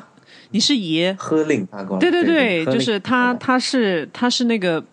[0.50, 4.84] 你是爷，喝令他过来，对对对，就是他他是他是那个。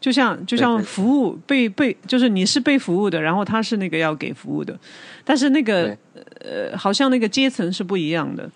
[0.00, 4.76] 就像就像服务被被就是你是被服务的，然后他是那个要给服务的，
[5.22, 5.96] 但是那个
[6.40, 8.50] 呃好像那个阶层是不一样的，对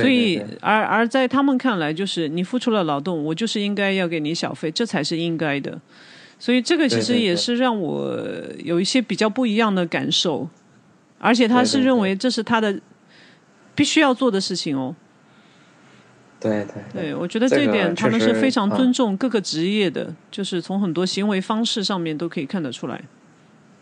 [0.00, 5.80] 所以而而在他们看来，就是你付出了劳动，我就是应该要给你小费，这才是应该的。
[6.38, 8.18] 所以这个其实也是让我
[8.64, 10.48] 有一些比较不一样的感受，
[11.18, 12.78] 而且他是认为这是他的
[13.74, 14.94] 必须要做的事情哦。
[16.40, 18.76] 对对对，我觉得这一点他们是非常啊。
[18.76, 23.00] 尊重各个职业的，就是从很多行为方式上面都可以看得出来。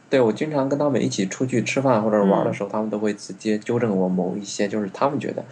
[0.09, 5.43] 对，我经常跟他们一起出去吃饭或者嗯玩的时候，他们都会直接纠正我某一些，就是他们觉得，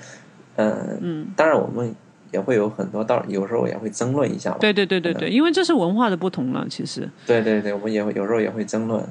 [0.69, 1.95] 嗯嗯，当然我们
[2.33, 4.57] 也会有很多道，有时候也会争论一下。
[4.61, 7.09] 对对对对对，因为这是文化的不同了，其实。
[7.27, 9.03] 对对对，我们也会有时候也会争论。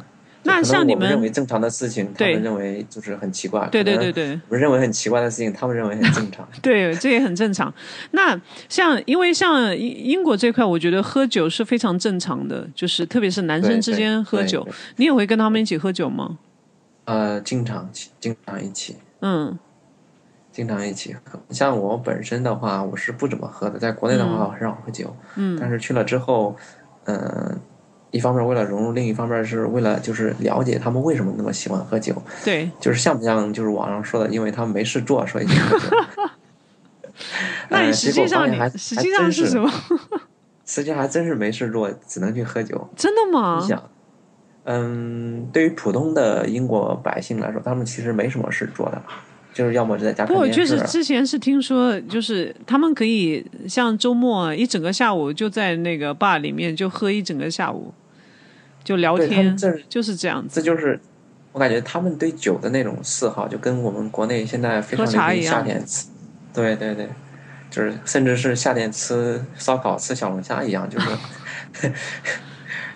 [0.43, 3.67] 那像你我们认为正常的事情，他们认为就是很奇怪。
[3.69, 4.39] 对对对对。
[4.47, 6.47] 我们认为很奇怪的事情，他们认为很正常。
[6.63, 7.71] 对，这也很正常。
[8.11, 16.37] 那像因为像英英国这块，我觉得喝酒是非常正常的，就是特别是男生之间喝酒你也会跟他们一起喝酒吗？
[17.03, 17.89] 呃，经常
[18.21, 19.59] 经常一起，嗯
[20.59, 21.39] 经常一起喝。
[21.51, 25.15] 像我本身的话，我是不怎么喝的，在国内的话，我很少喝酒。
[25.35, 26.53] 嗯但是去了之后，
[27.05, 27.57] 嗯、
[28.11, 32.69] 一方面为了融入，另一方面是为了就是了解他们为什么那么喜欢喝酒，对。
[32.77, 35.85] 就是像不像就是网上说的，因为他们没事做，所以去喝酒。
[37.69, 38.45] 那你实际上
[38.77, 39.71] 实际上是是什么？
[40.67, 42.89] 实际上还真是没事做，只能去喝酒。
[42.97, 43.67] 真的吗你？
[43.69, 43.81] 想，
[44.65, 49.01] 嗯，对于普通的英国百姓来说，他们其实没什么事做的，
[49.59, 50.73] 就是要么就在家不过看电视。
[50.73, 57.93] 就是之前是听说，就是他们可以像周末一整个下午就在那个 bar 里面就喝一整个下午，
[58.85, 60.61] 就聊天这就是这样子。
[60.61, 60.97] 这就是
[61.51, 66.07] 我感觉他们对酒的那种嗜好，就跟我们国内现在非常喝茶流行一样夏天吃，
[66.53, 67.09] 对对对，
[67.69, 71.09] 就是甚至是夏天吃烧烤、吃小龙虾一样，就是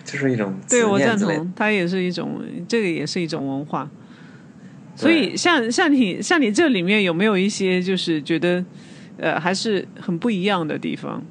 [0.02, 1.18] 就是一种对我赞。
[1.18, 3.86] 同，它也是一种，这个也是一种文化。
[4.96, 8.64] 所以像像你像你这里面有没有一些就是觉得
[9.18, 11.22] 呃还是很不一样的地方？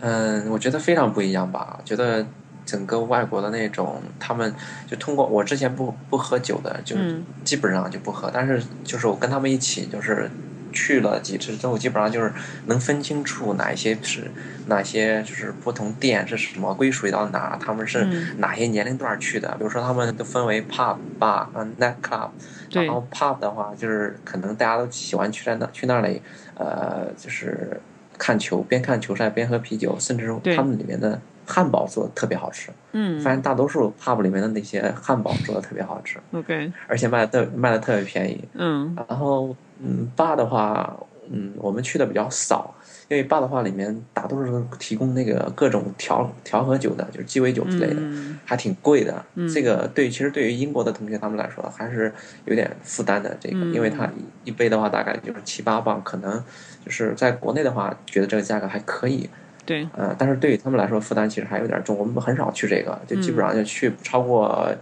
[0.00, 1.80] 嗯，我觉得非常不一样吧。
[1.84, 2.26] 觉得
[2.66, 4.52] 整个外国的那种，他们
[4.86, 8.30] 就通过我之前不不喝酒的，就嗯基本上就不喝。
[8.32, 10.30] 但是就是我跟他们一起，就是
[10.76, 12.30] 去了几次之后，基本上就是
[12.66, 14.30] 能分清楚哪一些是
[14.66, 19.48] 哪些就是不同店是什么归属于到哪，他们是嗯哪些年龄段去的。
[19.58, 22.28] 比如说他们都分为 pub、bar 和 night club。
[22.68, 26.20] 然后 pub 的话，就是可能大家都喜欢去在那去那里，
[26.56, 27.80] 呃，就是
[28.18, 32.70] 看球，边看球赛边喝啤酒，甚至他们里面的汉堡做的特别好吃。
[32.92, 38.42] 嗯发现大多数 pub 里面的那些汉堡做的特别好吃，，OK，而且卖的特卖的特别便宜。
[38.54, 40.96] 嗯然后，嗯，bar 的话，
[41.30, 42.74] 嗯，我们去的比较少，
[43.08, 49.22] 因为 bar 的话里面大多数都提供那个各种调调和酒的，就是鸡尾酒之类的，嗯还挺贵的。
[49.52, 52.10] 这个对，其实对于英国的同学他们来说还是
[52.46, 53.36] 有点负担的。
[53.38, 56.42] 这个，嗯因为它一一杯的话大概就是七八磅，可能
[56.82, 59.28] 就是在国内的话觉得这个价格还可以，
[59.66, 61.98] 对，呃，但是对于他们来说负担其实还有点重。
[61.98, 64.72] 我们很少去这个，就基本上就去不超过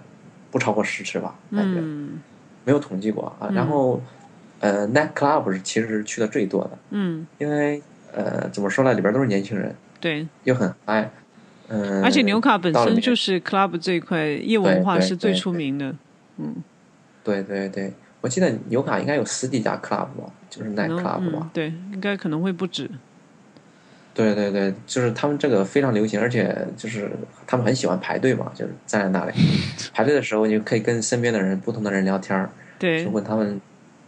[0.51, 1.81] 不超过十次吧，感觉。
[1.81, 2.21] 嗯。
[2.67, 3.51] 没有统计过啊。
[3.53, 4.01] 然后，
[4.61, 11.11] 呃，night club 是其实是去的最多的，嗯，因为呃，怎么说呢，里边都是年轻人，对，又很嗨，
[11.69, 15.95] 嗯、而且纽卡本身就是 club 这一块夜文化是最出名的，
[16.39, 16.55] 嗯。
[17.23, 21.41] 对对对，我记得纽卡应该有十几家 club 吧，就是 night club 吧。
[21.43, 22.91] 嗯，，对，应该可能会不止，
[24.15, 27.11] 对对对，就是他们这个非常流行，而且就是
[27.47, 29.33] 他们很喜欢排队嘛，就是站在那里
[29.93, 32.49] 排队的时候，你就可以跟身边的人、不同的人聊天儿，
[32.79, 33.05] 对。
[33.05, 33.61] 就，问他们，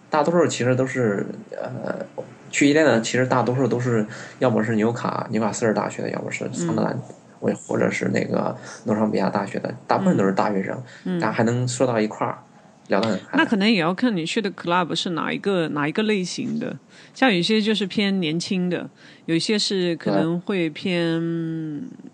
[0.09, 2.07] 大多数其实都是呃，
[2.51, 4.07] 去伊甸的，其实大多数都是
[4.38, 6.97] 要么是纽卡纽卡斯尔大学的，要么是桑德兰，
[7.40, 12.38] 或、或者是那个诺桑比亚大学的，大部分都是大学生，大家还能说到一块儿，
[12.87, 13.38] 聊得很嗨。
[13.38, 16.77] 那可能也要看你去的 club 是哪一个哪一个类型的，
[17.14, 18.88] 像有些就是偏年轻的，
[19.24, 21.20] 有一些是可能会偏，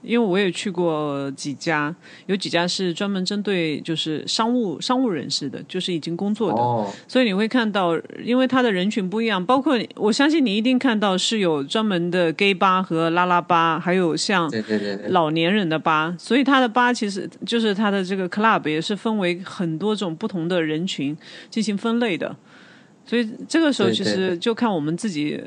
[0.03, 1.95] 因为我也去过几家，
[2.27, 14.51] 有几家是专门针对就是商务商务人士的，就是已经工作的，哦，所以你会看到，因为他的人群不一样，包括我相信你一定看到是有专门的 gay 吧和拉拉吧，还有像
[15.09, 21.17] 老年人的吧，所以他的吧其实就是他的这个 club 也是分为很多种不同的人群
[21.51, 22.35] 进行分类的，
[23.05, 25.43] 所以这个时候其实就看我们自己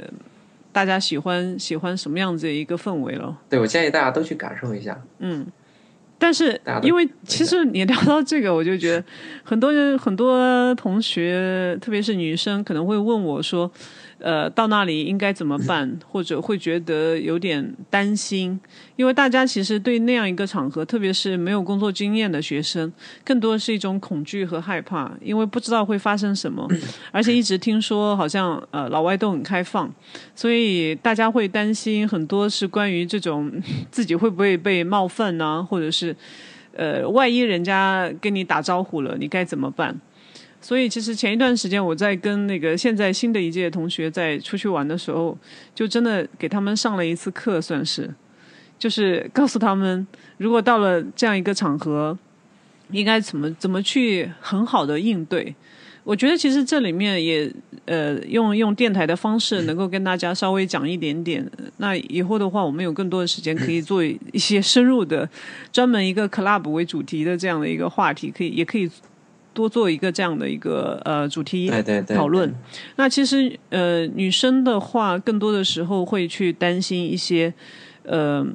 [0.72, 3.38] 大家喜欢喜欢什么样子的一个氛围了。
[3.50, 5.02] 对我建议大家都去感受一下。
[5.20, 5.46] 嗯
[6.18, 9.04] 但是因为其实你聊到这个，我就觉得
[9.44, 13.70] 很多人、很多同学，特别是女生，可能会问我说
[14.20, 18.60] ：“呃，到那里应该怎么办？” 或者会觉得有点担心，
[18.96, 22.92] 因为大家其实对那样一个场合，特别是没有工作经验的学生，
[23.24, 26.68] 更多是一种恐惧和害怕，因为不知道会发生什么，
[27.12, 29.94] 而且一直听说好像呃老外都很开放，
[30.34, 33.52] 所以大家会担心很多是关于这种
[33.92, 36.16] 自己会不会被冒犯呢、或者是
[36.74, 39.96] 呃，万一人家跟你打招呼了，你该怎么办？
[40.66, 45.38] 所以其实前一段时间我在跟那个现在新的一届同学在出去玩的时候，
[45.76, 48.12] 就真的给他们上了一次课，算是，
[48.80, 52.18] 就是告诉他们，如果到了这样一个场合，
[52.90, 55.54] 应该怎么怎么去很好的应对。
[56.04, 57.48] 我觉得其实这里面也
[57.86, 61.48] 呃用用电台的方式能够跟大家稍微讲一点点。
[61.78, 65.30] 那以后的话，我们有更多的时间可以做一些深入的，
[65.72, 68.90] 专门一个 club 为主题的这样的一个话题，可以也可以
[69.56, 72.54] 多做一个这样的一个呃主题对对对，讨论。
[72.98, 77.52] 那其实呃，女生的话，更多的时候会去担心一些
[78.04, 78.46] 呃。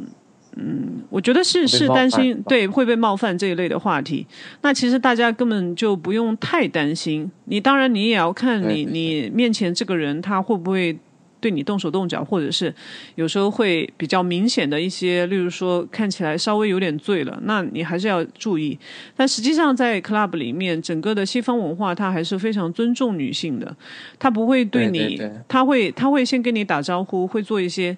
[0.57, 4.27] 嗯，我觉得是是担心对会被冒犯这一类的话题。
[4.63, 7.31] 那其实大家根本就不用太担心。
[7.45, 10.99] 你当然你也要看你你面前这个人他会不会
[11.41, 12.73] 对你动手动脚，或者是
[13.15, 18.79] 有时候会比较明显的一些，例如说看起来稍微有点醉了，那你还是要注意。
[19.17, 23.75] 但实际上在 club 里面，整个的西方文化它还是非常尊重女性的，
[24.19, 27.97] 他不会对你，对对对他会他会先跟你打招呼，会做一些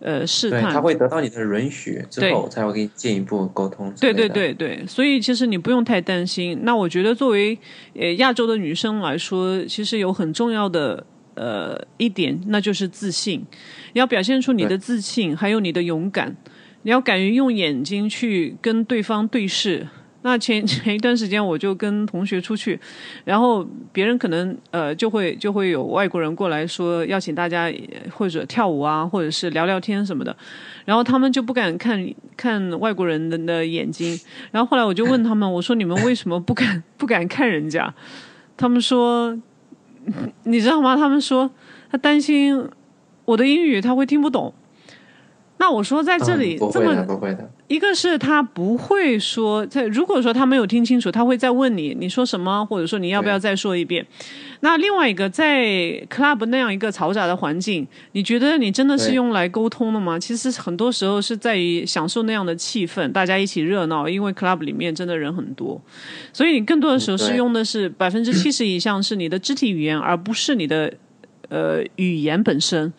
[0.00, 4.28] 呃试，探，他会得到你的允许之后，才会给你进一步沟通对对。
[4.28, 6.60] 对对，所以其实你不用太担心。
[6.62, 7.58] 那我觉得作为
[7.94, 11.04] 呃亚洲的女生来说，其实有很重要的
[11.38, 13.46] 呃一点，那就是自信。
[13.92, 16.36] 你要表现出你的自信，还有你的勇敢。
[16.82, 19.86] 你要敢于用眼睛去跟对方对视。
[20.22, 22.78] 那前 前一段时间我就跟同学出去，
[23.24, 30.36] 然后别人可能呃就会就会有外国人过来说邀请大家呃或者跳舞啊，或者是聊聊天什么的，
[30.84, 32.04] 然后他们就不敢看
[32.36, 34.18] 看外国人的的眼睛，
[34.50, 37.94] 然后后来我就问他们，我说你们为什么不敢不敢看人家？
[38.56, 39.40] 他们说，
[40.44, 40.96] 你知道吗？
[40.96, 41.50] 他们说
[41.90, 42.68] 他担心
[43.24, 44.52] 我的英语他会听不懂。
[45.58, 46.94] 那我说在这里、这么。
[47.66, 54.06] 一个是他不会说，在如果说他没有听清楚，他会再问你你说什么，或者说你要不要再说一遍。
[54.60, 55.66] 那另外一个，在
[56.08, 60.18] club 那样一个嘈杂的环境，你觉得你真的是用来沟通的吗？
[60.18, 65.78] 其实很多时候是在于享受那样的气氛，大家一起热闹，因为 club 里面真的人很多，
[66.32, 70.90] 所以你更多的时候是用的是百分之七十以上是你的肢体语言，而不是你的
[71.50, 72.90] 呃语言本身。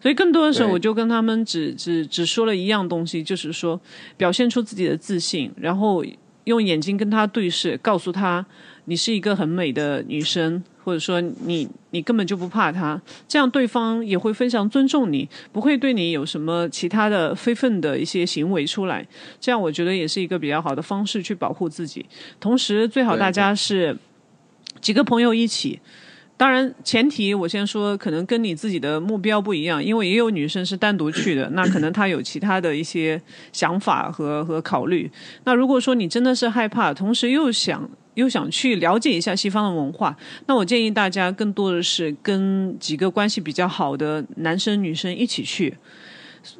[0.00, 3.80] 所以更多的时候，我就跟他们只只只说了一样东西，就是说
[4.16, 6.04] 表现出自己的自信，然后
[6.44, 8.44] 用眼睛跟他对视，告诉他
[8.84, 19.06] 你是一个很美的女生，或者说你你根本就不怕他，这样对方也会非常尊重你，不会对你有什么其他的非分的一些行为出来。
[19.40, 22.06] 这样我觉得也是一个比较好的方式去保护自己。
[22.38, 23.96] 同时，最好大家是
[24.80, 25.80] 几个朋友一起。
[26.38, 33.20] 当然，前提我先说，可能跟你自己的目标不一样，因为也有女生是单独去的，那可能她有其他的一些
[33.52, 35.10] 想法和和考虑。
[35.44, 40.14] 那如果说你真的是害怕，同时又想又想去了解一下西方的文化，
[40.46, 45.74] 那我建议大家更多的是跟几个关系比较好的男生女生一起去，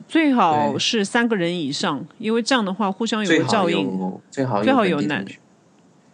[0.09, 3.87] 最好是三个人以上，因为这样的话互相有个照应。
[4.31, 5.23] 最好最好有男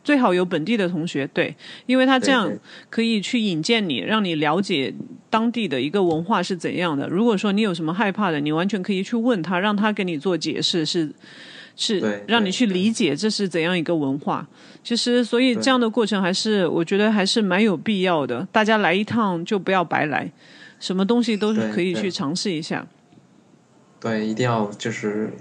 [0.05, 1.55] 最好有本地的同学，对，
[1.87, 2.53] 因为他这样
[2.91, 4.93] 可以去引荐你，让你了解
[5.31, 7.09] 当地的一个文化是怎样的。
[7.09, 11.11] 如果说你有什么害怕的，你完全可以去问他，让他给你做解释，是
[11.77, 14.47] 是让你去理解这是怎样一个文化。
[14.85, 18.47] 其实，所以这样的过程还是我觉得还是蛮有必要的。
[18.51, 20.31] 大家来一趟就不要白来，
[20.81, 22.85] 什么东西都是可以去尝试一下。
[24.01, 25.33] 对，一定要就是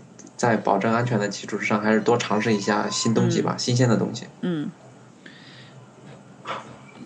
[0.41, 4.25] 在保证安全的基础之上，还是多尝试一下新东西吧，新鲜的东西。
[4.41, 4.71] 嗯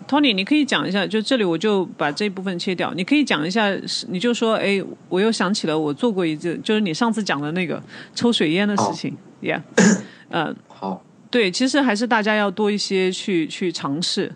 [0.08, 2.94] ，Tony，你可以讲一下，就这里我就把这一部分切掉。
[2.94, 7.82] 你可以讲一下，是你就说，哎，我又想起了我做过一次，就是你上次讲的那个
[8.14, 14.34] 抽水烟的事情、y e a h 呃，好，对，其实还是大家要多一些去去尝试。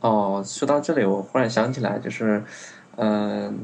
[0.00, 2.44] 哦，说到这里，我忽然想起来，就是，
[2.96, 3.58] 嗯、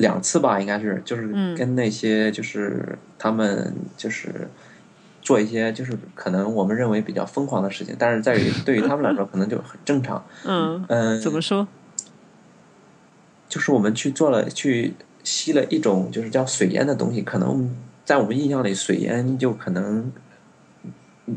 [0.00, 4.48] 两次吧，应该是，就是嗯跟那些就是他们就是
[5.22, 10.24] 做一些就是可能我们认为比较疯狂的事情，但是在于对于他们来说可能就很正常。
[10.44, 11.66] 嗯，嗯、怎么说？
[13.48, 14.94] 就是我们去做了去
[15.24, 17.68] 吸了一种就是叫水烟的东西，可能
[18.04, 20.10] 在我们印象里，水烟就可能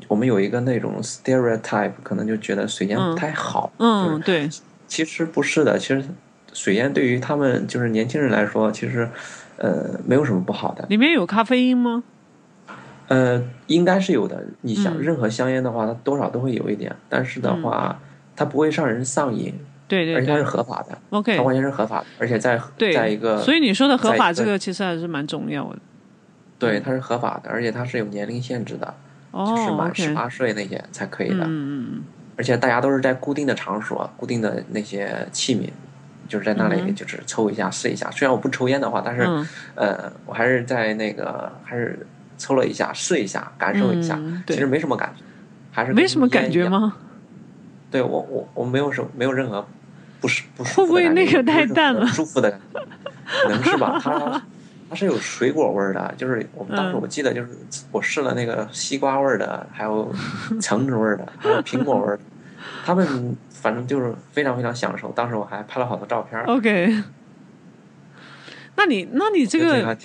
[0.08, 3.72] 我们有一个那种 stereotype，可能就觉得水烟嗯不太好。
[3.80, 4.50] 嗯，对，
[4.88, 6.06] 其实不是的，其实
[6.54, 9.10] 水烟对于他们就是年轻人来说，其实
[9.58, 10.86] 呃没有什么不好的。
[10.90, 12.04] 里面有咖啡因吗？
[13.10, 14.44] 呃，应该是有的。
[14.62, 18.00] 你想，嗯任何香烟的话，它多少都会有一点，但是的话，
[18.36, 19.54] 它不会让人上瘾，
[19.88, 25.80] 对对而且它是合法的，，OK，它完全是合法的，而且在对，在一个所以你说的合法这个其实还是蛮重要的。
[26.58, 28.96] 对它是合法的，而且它是有年龄限制的，
[29.34, 31.44] 就是哦满十八岁那些才可以的。
[31.44, 32.04] 嗯嗯嗯
[32.36, 35.70] 而且大家都是在固定的场所、固定的那些器皿，
[36.28, 38.10] 就是在那里就是抽一下、试一下。
[38.12, 42.06] 虽然我不抽烟的话，但是、嗯呃，我还是在那个还是
[42.38, 44.16] 抽了一下、试一下、感受一下。
[44.18, 45.24] 嗯其实没什么感觉，
[45.72, 46.68] 还是没什么感觉？
[46.70, 46.96] 吗？
[47.92, 49.66] 对我我我没有什没有任何
[50.20, 52.80] 不舒不舒服会不会那个太淡了舒服的感觉，
[53.44, 54.00] 可能是吧？
[54.02, 54.42] 它
[54.90, 57.50] 它是有水果味儿的，就是我们当时嗯我记得就是
[57.92, 60.12] 我试了那个西瓜味儿的，还有
[60.62, 62.24] 橙子味儿的，还有苹果味儿的，
[62.86, 65.10] 他们反正就是非常非常享受。
[65.14, 66.46] 当时我还拍了好多照片儿。
[66.48, 67.02] OK，
[68.76, 69.98] 那你那你这个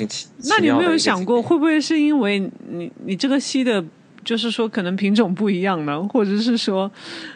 [0.49, 2.39] 那你有没有想过，会不会是因为
[2.69, 3.85] 你你这个吸的，
[4.23, 6.89] 就是说可能品种不一样呢，或者是说，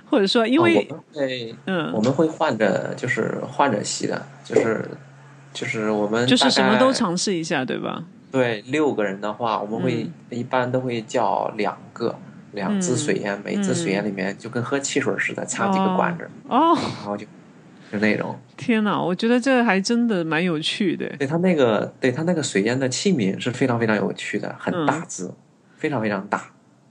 [0.08, 4.88] 或者说因为、哦、我们会嗯我，们会换着就是换着吸的，就是
[5.52, 8.04] 就是我们就是什么都尝试一下，对吧？
[8.30, 12.14] 对，六个人的话，我们会、嗯一般都会叫两个
[12.52, 17.26] 两支水烟，每支水烟里面就跟喝汽水似的，插几个管子，哦，然后就
[17.90, 18.38] 就那种。
[18.56, 21.08] 天哪，我觉得这还真的蛮有趣的。
[21.18, 25.30] 对它那个，对它那个水烟的器皿是非常非常有趣的，很嗯大只，
[25.76, 26.44] 非常非常大。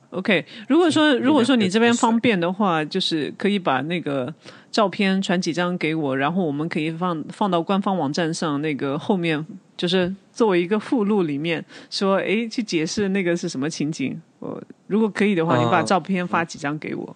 [0.09, 4.33] OK，如果说如果说你这边方便的话，就是可以把那个
[4.69, 9.45] 照片传几张给我，然后我们可以放放到官方网站上，那个后面
[9.77, 14.19] 就是作为一个附录里面说，哎，去解释那个是什么情景。
[14.39, 17.15] 我如果可以的话，你把啊照片发几张给我。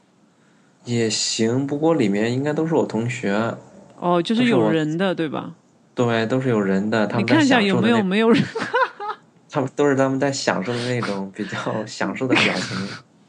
[0.84, 3.56] 也行，不过里面应该都是我同学，
[4.00, 5.56] 哦，就是有人的，对吧？
[5.96, 8.44] 对，都是有人的，他你们你看一下有没有没有人？
[9.50, 12.78] 他们都是他们在享受的那种比较享受的表情，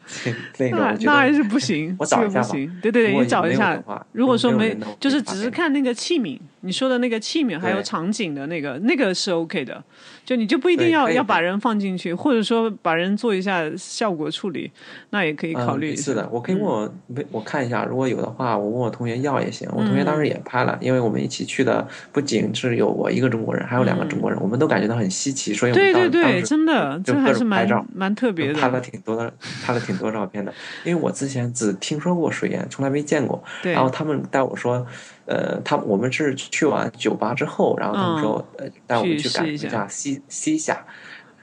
[0.58, 2.80] 那种那还是不行，我找一下吧这个不行。
[2.82, 3.82] 对对对，你找一下。
[4.12, 9.82] 如果说没就是只是看那个器皿，你说的那个器皿还有场景的那个，那个是 OK 的。
[10.26, 14.70] 就你就不一定要要把人放进去，或者说把人做一下效果处理，
[15.10, 15.96] 那也可以考嗯虑。
[15.96, 19.68] 是的，我可以问嗯我，没我看一下，如果有的话，我问我同学要也行。
[19.72, 28.80] 我同学当嗯时也拍了，因为我们一起去的，不仅是有我一个中国人，还有两个中国人，我们都感觉到很稀奇，所以我们嗯对对对，真的，这还是蛮种拍照蛮特别的拍了。
[28.80, 29.32] 挺多的，
[29.64, 30.52] 拍了挺多照片的。
[30.84, 33.42] 因为我之前只听说过水岩，从来没见过。
[33.62, 34.84] 对然后他们带我说，
[35.26, 40.86] 呃，他我们是去完酒吧之后，然后他们说，呃，带我们嗯去去感试一下受一下西西夏，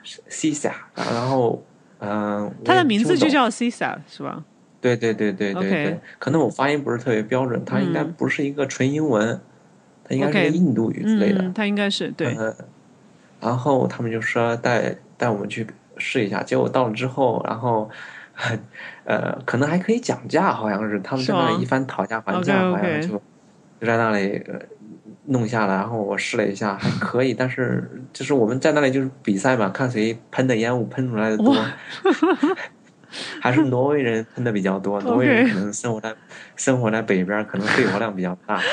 [0.03, 1.61] 西夏，然后，
[1.99, 4.43] 嗯、它的名字就叫 CISA 是吧？
[4.79, 9.39] 对对对对对对，可能我发音不是特别标准，它应该嗯不是一个纯英文，
[10.03, 11.41] 它应该是印度语之类的。
[11.41, 12.55] 嗯，他应该是对，嗯，
[13.41, 15.67] 然后他们就说带带我们去
[15.97, 17.89] 试一下，结果到了之后，然后。
[19.05, 23.21] 呃，可能还可以讲价，好像是他们在那一番讨价还价好像就
[23.83, 24.59] 就在那里、呃、
[25.25, 31.53] 弄下来，然后我试了一下，还可以，但是就是我们在那里就是比赛嘛，看谁喷的烟雾喷出来的多，
[33.41, 36.15] 还是挪威人喷的比较多，挪威人可能生活在
[36.55, 38.61] 生活在北边，可能肺活量比较大。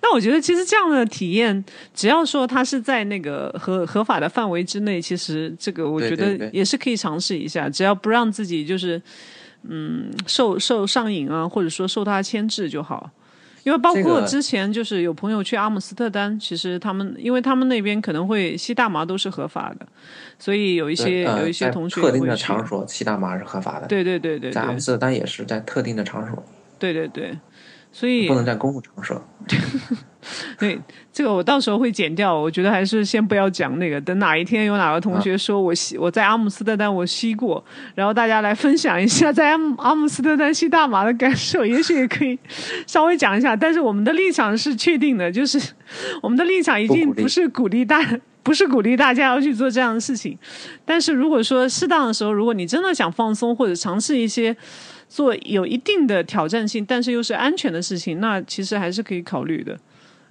[0.00, 9.02] 那我觉得其实这样的体验，只要说它是在那个合合法的范围之内，其实这个我觉得也是可以尝试一下，只要不让自己就是
[9.68, 13.10] 嗯受受上瘾啊，或者说受他牵制就好。
[13.64, 19.86] 因为包括之前就是有朋友去阿姆斯特丹，其实他们因为他们那边可能会吸大麻都是合法的，
[20.38, 26.42] 所以有一些呃有一些同学特定的场所吸大麻是合法的，对对对对对在阿姆斯特丹也是在特定的场所，
[26.78, 27.36] 对对对，
[27.92, 29.22] 所以不能在公共场所。
[30.58, 30.78] 对，
[31.12, 32.34] 这个我到时候会剪掉。
[32.34, 37.62] 我觉得还是先不要讲那个，等哪一天有哪个同学说我吸我在阿姆斯特丹我吸过，
[37.94, 42.38] 然后大家来分享一下 在阿姆阿姆斯特丹吸大麻的感受，也许也可以
[42.86, 43.56] 稍微讲一下。
[43.56, 45.60] 但是我们的立场是确定的，就是
[46.22, 48.02] 我们的立场已经不是鼓励大。
[48.40, 50.38] 不是鼓励大家要去做这样的事情，
[50.82, 54.56] 但是如果说适当的时候，如果你真的想放松或者尝试一些
[55.06, 59.78] 做有一定的挑战性，但是又是安全的事情，那其实还是可以考虑的。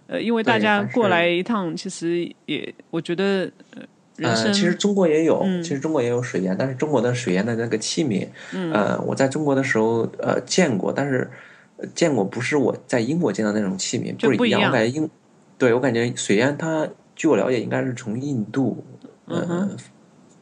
[0.07, 3.83] 呃，因为大家过来一趟，其实也我觉得呃
[4.15, 8.27] 人生、呃，其实中国也有，嗯其实中国也有水烟，但是中国的水烟的那个器皿，
[8.73, 11.29] 呃，我在中国的时候呃见过，但是
[11.77, 14.61] 呃见过不是我在英国见到那种器皿，不一样。
[14.61, 15.09] 我感觉英，
[15.57, 18.83] 对我感觉水烟它，据我了解，应该是从印度，
[19.25, 19.77] 呃，嗯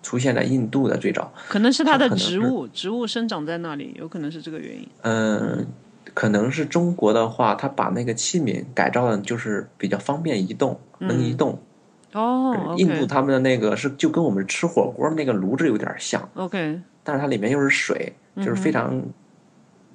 [0.04, 4.88] 出现在印度的最早，可能是它的植物植物生长在那里，有可能是这个原因。
[5.02, 5.66] 嗯、
[6.16, 11.60] 可能是中国的话，它把那个器皿改造的，就是比较方便移动，能移动。
[12.14, 16.28] 哦印度他们的那个是就跟我们吃火锅那个炉子有点像。
[16.36, 19.04] OK，但是它里面又是水，就是非常，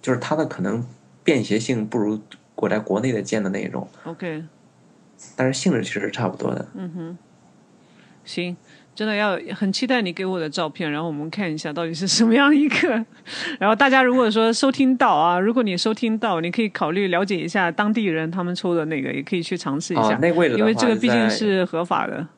[0.02, 0.86] 就是它的可能
[1.24, 2.20] 便携性不如
[2.56, 4.44] 我在国内的建的那种，OK，
[5.34, 6.68] 但是性质其实是差不多的。
[6.74, 7.18] 嗯哼
[8.22, 8.54] 行，
[9.00, 13.02] 真的要很期待你给我的照片，然后我们看一下到底是什么样一个。
[13.58, 22.28] 然后大家如果说收听到啊，如果你收听到，你可以考虑了解一下当地人他们抽的那个，也可以去尝试一下，哦，那位置的因为这个毕竟是合法的。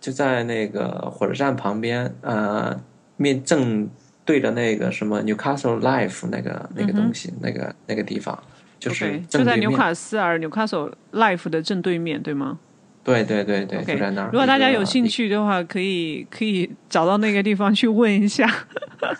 [0.00, 2.76] 就在那个火车站旁边，呃，
[3.16, 3.88] 面正
[4.24, 8.36] 对着那个什么 Newcastle Life 那个那个东西，那个那个地方，
[8.80, 9.20] 就是。
[9.28, 12.58] 就在纽卡斯尔 Newcastle Life 的正对面，对吗
[13.02, 14.30] 对对对对就在那儿。
[14.32, 18.48] 如果大家有兴，趣的话，可以可以找到那个地方去问一下。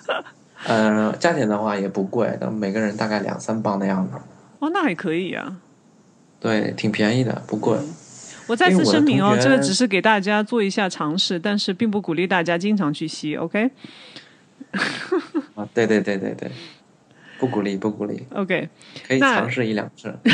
[0.67, 4.15] 呃，价钱的话也不贵，但每个人大概两三磅的样子。
[4.59, 5.57] 哦，那还可以啊。
[6.39, 7.79] 对，挺便宜的，不贵。
[8.47, 13.37] 我再次声明哦，这个只是给大家做一下尝试，但是并不鼓励大家经常去吸。
[13.37, 13.71] OK
[15.55, 16.51] 啊，对对对对对，
[17.39, 18.69] 不鼓励不鼓励，OK，
[19.07, 20.15] 可以尝试一两次。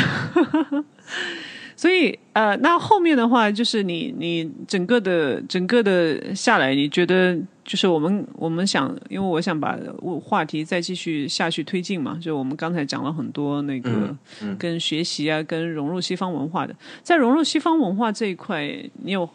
[1.77, 9.77] 所以呃，那后面的话就是你你整个的整个的下来，你觉得就是我们我们想，因为我想把
[10.19, 14.17] 话题再继续下去推进嘛，就我们刚才讲了很多那个
[14.57, 18.67] 跟学习啊，跟融入西方文化的，在融入西方文化这一块，
[19.03, 19.29] 你有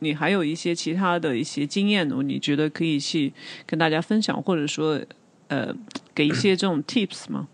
[0.00, 3.32] 你还有一些其他的一些经验，你觉得可以去
[3.64, 5.00] 跟大家分享，或者说
[5.48, 5.74] 呃
[6.14, 7.48] 给一些这种 tips 吗？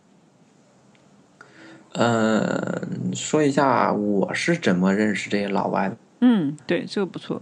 [1.95, 2.83] 呃，
[3.15, 5.97] 说一下我是怎么认识这些老外的。
[6.21, 7.41] 嗯，对，这个不错。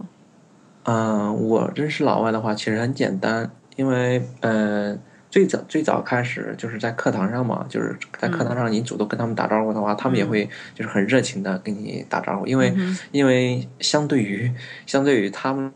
[0.83, 4.99] 嗯、我认识老外的话，其实很简单，因为嗯，
[5.29, 12.73] 最早最早开始就是在课堂上嘛，就是在课堂上你主动跟他们打招呼的话，他们也会就是很热情的跟你打招呼，因为、
[13.11, 14.51] 因为相对于
[14.87, 15.71] 相对于他们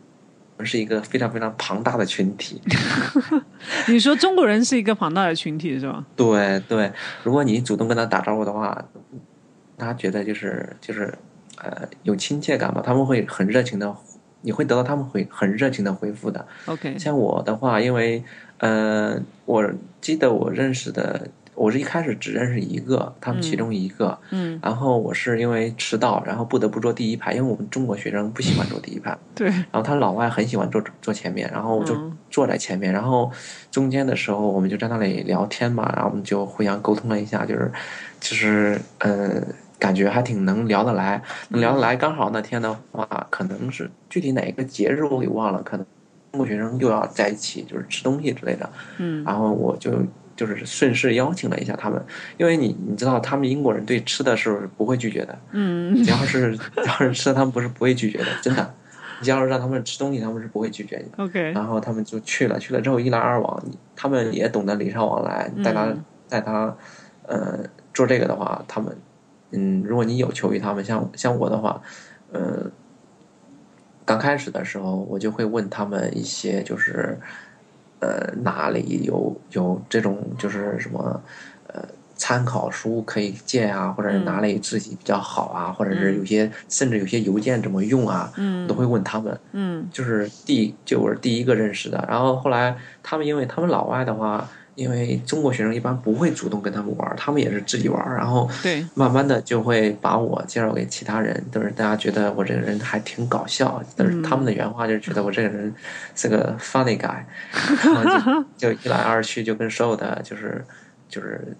[0.64, 2.60] 是一个非常非常庞大的群体，
[3.88, 6.04] 你说中国人是一个庞大的群体是吧？
[6.16, 6.90] 对对，
[7.22, 8.84] 如果你主动跟他打招呼的话，
[9.76, 11.12] 他觉得就是就是
[11.58, 13.94] 呃有亲切感嘛，他们会很热情的，
[14.40, 16.46] 你会得到他们会很热情的回复的。
[16.66, 18.24] OK，像我的话，因为
[18.58, 32.12] 呃，我记得我认识的，我是一开始只认识一个，他们其中一个，嗯，然后我是因为迟到，然后不得不坐第一排，因为我们中国学生不喜欢坐第一排，对，然后他老外很喜欢坐坐前面，然后我就嗯。
[32.28, 33.32] 坐在前面，然后
[33.70, 37.72] 中间的时候我们就在那里聊天嘛，然后我们就互相沟通了一下，就是
[38.20, 39.42] 就是呃，
[39.78, 41.96] 感觉还挺能聊得来，能聊得来。
[41.96, 45.86] 刚好那天的话，可能是具体哪个节日我给忘了，可能
[46.32, 49.24] 中国学生又要在一起就是吃东西之类的，嗯。
[49.24, 49.92] 然后我就
[50.36, 52.00] 就是顺势邀请了一下他们，
[52.36, 56.04] 因为你你知道他们英国人对吃的是不会拒绝的，嗯。
[56.04, 58.74] 只要是只要是吃的他们不是不会拒绝的，真的，
[59.18, 61.24] 你只要是让他们吃东西，他们是不会拒绝你的。
[61.24, 63.64] ，OK，然后他们就去了，去了之后一来二往，
[63.96, 66.76] 他们也懂得礼尚往来，带他嗯带他，
[67.26, 67.64] 呃，
[67.94, 68.96] 做这个的话，他们，
[69.52, 71.80] 嗯，如果你有求于他们，像像我的话，
[72.32, 72.70] 呃，
[74.04, 77.18] 刚开始的时候，我就会问他们一些，就是，
[78.00, 81.22] 呃，哪里有有这种就是什么，
[81.68, 81.82] 呃。
[82.18, 89.38] 参考书可以借啊，或者是嗯哪里自己比较好啊，或者是嗯有些甚至有些邮件怎么用啊，嗯都会问他们。
[89.52, 105.74] 嗯就是第就我是第一个认识的，然后后来他们因为他们老外的话，因为中国学生一般不会主动跟他们玩儿，他们也是自己玩儿，然后对，慢慢的就会把我介绍给其他人，就是大家觉得我这个人还挺搞笑，但是他们的原话就是觉得我这个人
[106.14, 107.24] 是个 funny guy，
[107.82, 110.64] 然后就 就一来二去就跟所有的就是
[111.08, 111.56] 就是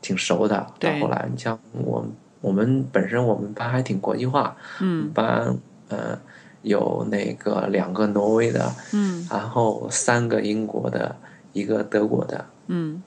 [0.00, 2.06] 挺熟的，到对后来你像我
[2.40, 5.58] 我们本身我们班还挺国际化，嗯班
[5.88, 6.16] 呃
[6.62, 11.16] 有那个两个挪威的，嗯然后三个英国的，
[11.52, 13.02] 一个德国的，嗯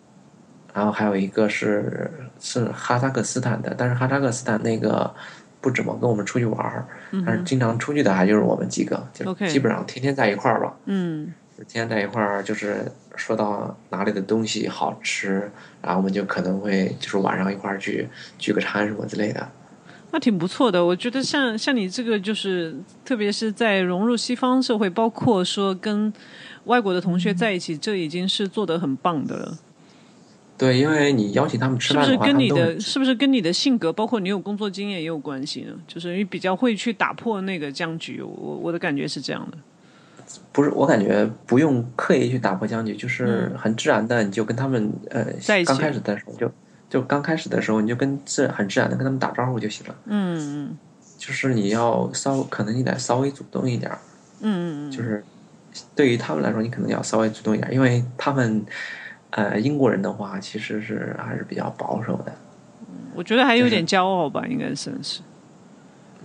[0.73, 5.13] 然后还有一个是是哈萨克斯坦的，但是哈萨克斯坦那个
[5.61, 6.87] 不怎么跟我们出去玩儿，
[7.25, 11.31] 但是经常出去的还就是我们几个，就基本上天天在一块儿吧，嗯
[11.67, 15.51] 天天在一块儿，就是说到哪里的东西好吃，
[15.83, 18.09] 然后我们就可能会就是晚上一块儿去
[18.39, 19.47] 聚个餐什么之类的。
[20.11, 20.83] 那挺不错的。
[20.83, 26.11] 我觉得像像你这个，就是特别是在融入西方社会，包括说跟
[26.65, 29.57] 外国的同学在一起，这已经是做得很棒的了。
[30.57, 35.73] 对，因为你邀请他们吃是不饭的话，是跟你的是不是跟你的性格，包括你有工作经验也有关系呢？
[35.87, 38.21] 就是你比较会去打破那个僵局。
[38.21, 39.57] 我我的感觉是这样的。
[40.51, 46.51] 不是，我感觉不用刻意去打破僵局，就是很自然的，你就跟他们呃嗯在一起刚开始的时候就
[46.89, 49.95] 就刚开始的时候你就跟自很自然的跟他们打招呼就行了。
[50.05, 50.77] 嗯嗯
[51.17, 53.97] 就是你要稍可能你得稍微主动一点儿，
[54.41, 55.23] 嗯嗯嗯，就是
[55.95, 58.65] 对于他们来说，你可能要稍微主动一点，因为他们
[59.31, 62.33] 呃英国人的话其实是还是比较保守的，
[63.15, 65.21] 我觉得还有点骄傲吧，应该算是。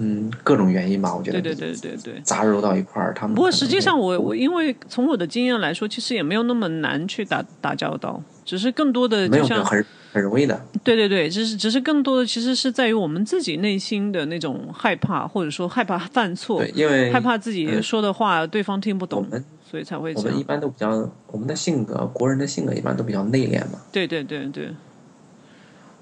[0.01, 2.21] 嗯，各种原因吧，我觉得对对对对对。
[2.23, 20.15] 杂糅到一块儿，他们不过实际上我，我因为从我的经验来说，其实也没有那么难去打打交道，只是更多的就像很很容易的，对对对，只是只是更多的其实是在于我们自己内心的那种害怕，或者说害怕犯错对，，因为害怕自己嗯说的话对方听不懂，我们所以才会。
[20.15, 23.81] 我们一般都比较我们的性格，国人的性格一般都比较内敛嘛。
[23.91, 24.71] 对对对对，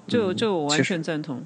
[0.07, 1.37] 这个嗯这个我完全赞同。
[1.37, 1.45] 嗯，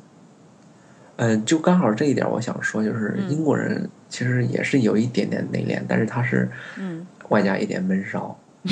[1.45, 8.37] 就刚好这一点，我想说，就是嗯英国人其实也是有一点点内敛，但是他是嗯外加一点闷骚。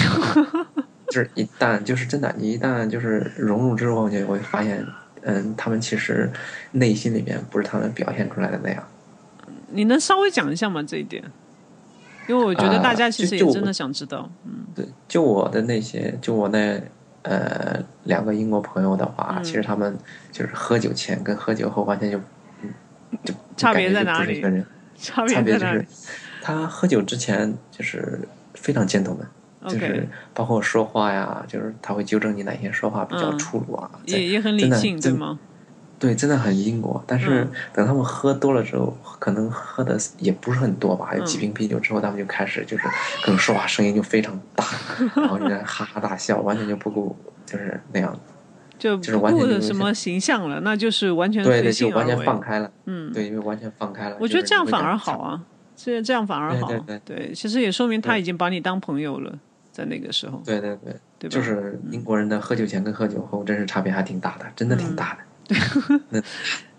[1.10, 4.86] 就是一旦就是真的，你一旦就是融入之后，你就会发现，
[5.22, 6.32] 嗯，他们其实
[6.74, 8.84] 内心里面不是他们表现出来的那样。
[9.72, 10.84] 你能稍微讲一下吗？
[10.84, 11.24] 这一点？
[12.28, 14.30] 因为我觉得啊大家其实也真的想知道。
[14.46, 16.80] 嗯对，就我的那些，就我那
[17.24, 19.98] 呃两个英国朋友的话，嗯其实他们
[20.32, 22.24] 就是喝酒前跟喝酒后完全就，嗯，
[23.24, 24.64] 就差别在感觉 就哪里
[24.98, 25.86] 差差别就是别在哪里？
[26.42, 28.20] 他喝酒之前就是
[28.54, 29.28] 非常 gentleman，
[29.68, 35.40] 就是包括说话呀，就是他会纠正你哪些说话比较嗯粗鲁啊，在也也很理真的性，对真吗？
[36.00, 37.04] 对，真的很英国。
[37.06, 42.84] 但是嗯等他们喝多了之后，可能喝的也不是很多吧，有几嗯瓶啤酒之后，他们就开始就是
[43.22, 44.64] 可能说话声音就非常大，
[45.16, 47.14] 然后就在哈哈大笑，完全就不顾
[47.46, 48.18] 就是那样。
[48.80, 52.18] 就就是不完全就是顾什么形象了，那就是完全对对，就完全。
[52.24, 52.72] 放开了。
[52.86, 54.18] 嗯，对，因为完全放开了。
[54.20, 55.42] 我觉得这样反而好啊，
[55.76, 56.68] 这这样反而好。
[56.88, 59.38] 对对其实也说明他已经把你当朋友了，
[59.72, 61.36] 在那个时候，对对对，对吧？
[61.36, 66.24] 就是英国人的喝酒前跟喝酒后真是差别还挺大的，真的挺大的。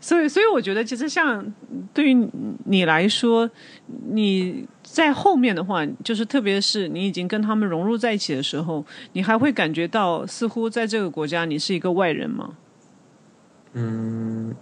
[0.01, 1.45] 所以，所以我觉得，其实像
[1.93, 2.29] 对于
[2.65, 3.49] 你来说，
[4.13, 12.55] 你在后面的话，就是特别是你已经跟他们融入在一起的时候，你还会感觉到，似乎在这个国家你是一个外人吗？
[13.75, 14.55] 嗯，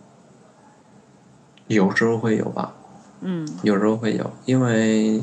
[1.69, 2.75] 有时候会有吧，
[3.23, 5.23] 嗯有时候会有，因为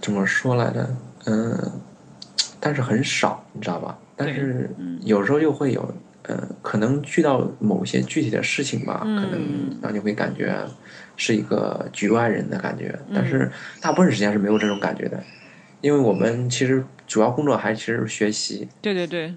[0.00, 0.88] 怎么说来着？
[1.26, 1.72] 嗯、
[2.60, 3.98] 但是很少，你知道吧？
[4.16, 9.16] 但是嗯有时候又会有，呃，可能遇到某些具体的事情吧，嗯。
[9.16, 9.40] 可能
[9.82, 10.54] 让你会感觉
[11.16, 12.98] 是一个局外人的感觉。
[13.08, 13.12] 嗯。
[13.14, 13.50] 但是
[13.80, 15.22] 大部分时间是没有这种感觉的，
[15.80, 19.34] 因为我们其实主要工作还其实是学习，对对对，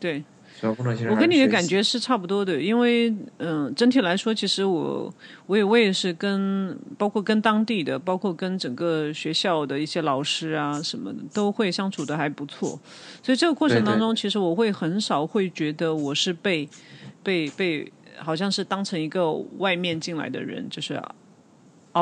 [0.00, 0.24] 对，
[0.60, 5.12] 主要工作其实我跟你的感觉是差不多的，因为嗯、整体来说，其实我
[5.46, 12.78] 我也我也是跟包括跟当地的，包括跟整个学校的一些老师啊什么的，都会相处的还不错。
[13.22, 16.68] 所以这个过程对对当中，其实我会很少会觉得我是被
[17.22, 21.00] 被被好像是当成一个外面进来的人，就是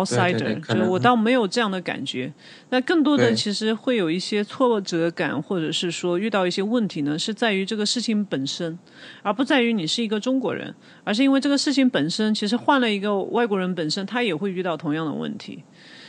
[0.04, 2.32] outsider，就是我倒没有这样的感觉。
[2.70, 8.78] 那更多的其实会有一些挫折感，或者是说遇到一些问题呢，是在于这个事情本身，
[9.22, 10.74] 而不在于你是一个中国人，
[11.04, 15.62] 而是因为这个事情本身，其实换了一个外国人本身，他也会遇到同样的问题。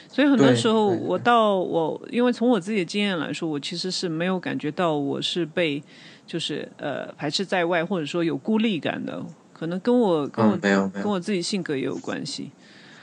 [0.10, 5.84] 所以很多时候，我到我，因为从我自己的经验来说，我其实是没有感觉到我是被
[6.26, 9.24] 就是呃排斥在外，或者说有孤立感的。
[9.54, 10.56] 可能跟我跟我、
[10.90, 12.52] 跟我自己性格也有关系。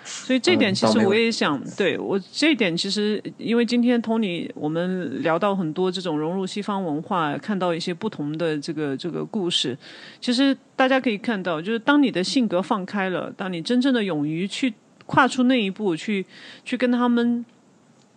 [0.05, 9.77] 所以这点嗯其实我也想，对我这一点其实，因为今天 Tony 我们聊到很多这种融入西方文化，看到一些不同的这个这个故事，
[10.21, 14.73] 其实大家可以看到，就是当你的性格放开了，当你真正的勇于去
[15.07, 16.25] 跨出那一步，去
[16.65, 17.45] 去跟他们。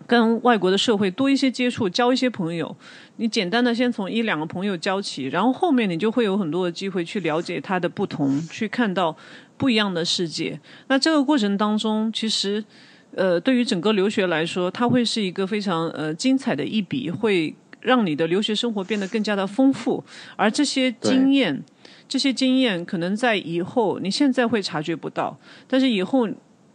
[0.06, 2.74] 跟外国的社会多一些接触，交一些朋友。
[3.18, 9.14] 你简单的先从一两个朋友交起，然后后面你就会有很多的机会去了解他的不同，去看到
[9.58, 10.60] 不一样的世界。
[10.88, 12.64] 那这个过程当中，其实
[13.16, 20.04] 呃，对于整个留学来说，它会是一个非常呃精彩的一笔，会让你的留学生活变得更加的丰富。
[20.36, 21.64] 而这些经验，
[22.08, 25.38] 这些经验可能在以后你现在会察觉不到，
[25.68, 26.30] 但是以后。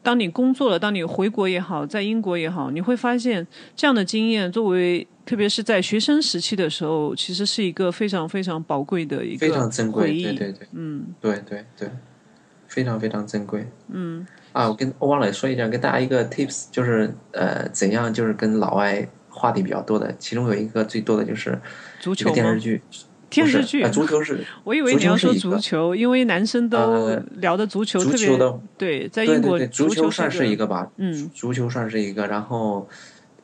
[0.04, 10.10] 当你工作了，当你回国也好，在英国也好，你会发现这样的经验，作为特别是在学生时期的时候，其实是一个非常非常宝贵的一个非常珍贵。
[10.20, 11.88] 对对对，嗯，对对对，
[12.72, 14.26] 非常非常珍贵，嗯。
[14.52, 21.58] 啊，我跟我忘了说一下，跟大家一个 tips，就是呃，怎样就是跟老外话题比较多的，其中有一个最多的就是
[22.00, 22.60] 足球电视？
[22.60, 22.82] 剧，
[23.30, 32.86] 电视剧不是呃，足球是 我以为你要说足球因为男生都呃聊的足球特别足球的对，在对英国足球球算是一个个吧，嗯，足球算是一个，然后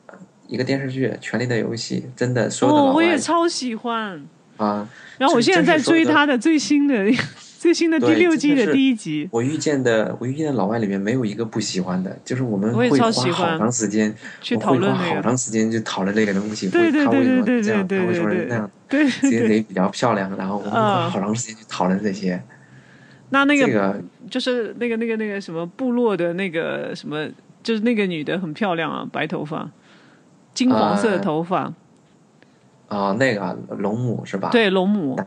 [0.05, 0.13] 呃
[0.47, 4.23] 一个电视剧《权力的游戏》，真的所有的哦，老外我也超喜欢。
[4.57, 6.93] 啊，然后我现在在追他的最新的
[7.59, 9.27] 最新的第六季的第一集。
[9.33, 15.21] 我遇见的我遇见的老外里面没有一个不喜欢的，就是我们会花好长时间去我会花好讨论那个。
[15.21, 18.47] 长时间去讨论这个东西，对对会他为什么对对这样，对他为什么对对。
[18.47, 22.41] 那样，对这些对，贼比较漂亮，然后我们花好长时间去讨论这些。
[23.31, 27.27] 那那个这个就是那个那个那个什么部落的那个什么，
[27.61, 29.69] 就是那个女的很漂亮啊，白头发，
[30.53, 31.19] 金黄色的呃。
[31.21, 31.73] 头发，
[32.87, 35.19] 啊，那个啊龙母是吧？，对，龙母，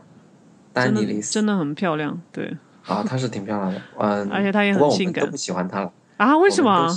[0.73, 5.91] 丹尼利斯真的很漂亮，对啊，她是挺漂亮的， 嗯，而且她也很性感我们都不喜欢她了。
[6.17, 6.87] 啊，为什么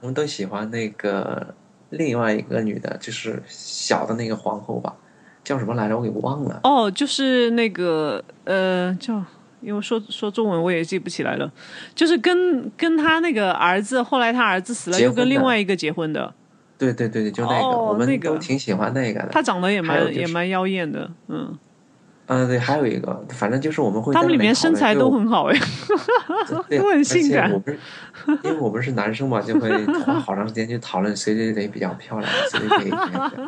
[0.00, 0.26] 我们都？
[0.26, 1.54] 喜欢那个
[1.90, 4.94] 另外一个女的，就是小的那个皇后吧，
[5.44, 5.96] 叫什么来着？
[5.96, 6.60] 我给忘了。
[6.62, 9.22] 哦，就是那个呃，叫，
[9.60, 11.50] 因为说说中文我也记不起来了，
[11.94, 16.32] 就是跟跟他那个儿子，后来他儿子死了，又跟另外一个结婚的，
[16.78, 19.28] 对对对对，就那个，哦我们那个都挺喜欢那个的。
[19.30, 21.58] 他长得也蛮、就是也蛮妖艳的，嗯，
[22.32, 25.58] 嗯，对，还有一个，反正就是我们会他们里面身材都很好哎，
[26.70, 27.50] 对都很性感
[28.44, 33.42] 因为我们是男生嘛，就会花好长时间去讨论谁谁谁比较漂亮，谁谁谁。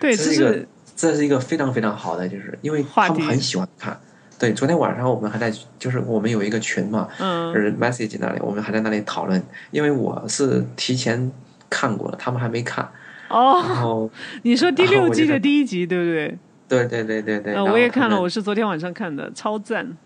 [0.00, 0.66] 对，这这是一个
[0.96, 4.00] 这是一个非常非常好的，就是因为他们很喜欢看。
[4.38, 9.42] 对，昨天晚上我们还在，就是我们有一个群嘛，嗯就是 message 那里，我们还在那里讨论。
[9.70, 11.30] 因为我是提前
[11.68, 12.88] 看过了，他们还没看。
[13.28, 14.10] 哦，
[14.42, 16.38] 你说第六季的第一集对不对？
[16.74, 19.96] 对对对对对，呃，我也看了，我是昨天晚上看的，超赞。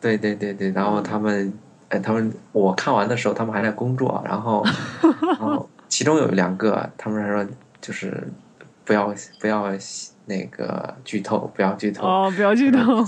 [0.00, 1.52] 对对对对，然后他们，
[1.88, 4.64] 呃，他们我看完的时候，他们还在工作，然后，
[5.22, 7.46] 然后其中有两个，他们还说
[7.80, 8.26] 就是
[8.84, 9.70] 不要不要
[10.26, 12.06] 那个剧透，不要剧透。
[12.06, 13.04] 哦，不要剧透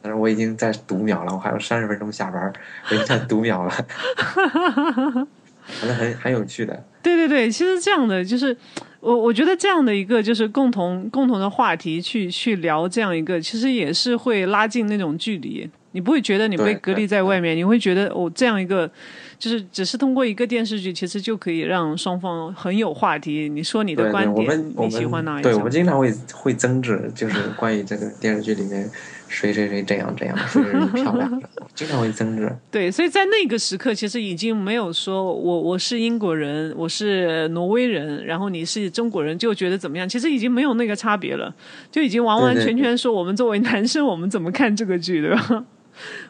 [0.00, 2.52] 但是我已经在读秒了，我还有三十分钟下班，
[2.90, 3.70] 我已经在读秒了，
[5.64, 6.84] 反正很很有趣的。
[7.04, 8.56] 对对对，其实这样的就是
[9.00, 15.68] 我我觉得这样的一个就是共同共同的话题去去聊这样一个，其实也是会拉近那种距离。
[15.92, 18.90] 你不会觉得你被隔离在外面，你会觉得哦，这样一个
[19.38, 23.48] 就是只是通过一个电视剧，其实就可以让双方很有话题。
[23.48, 25.70] 你说你的对对，我观点，你们我们喜欢哪一对，我们？
[25.70, 28.90] 经常会会争执，就是关于这个电视剧里面
[29.34, 31.42] 谁谁谁这样这样，谁谁谁漂亮，
[31.74, 32.48] 经常会争执。
[32.70, 40.08] 对，所以在那个时刻，其实已经没有说我我是英国人，我是挪威人，然后你是中国人，就觉得怎么样？
[40.08, 41.52] 其实已经没有那个差别了，
[41.90, 45.64] 就已经完完全全说我们作为男生，我们怎么看这个剧，对吧？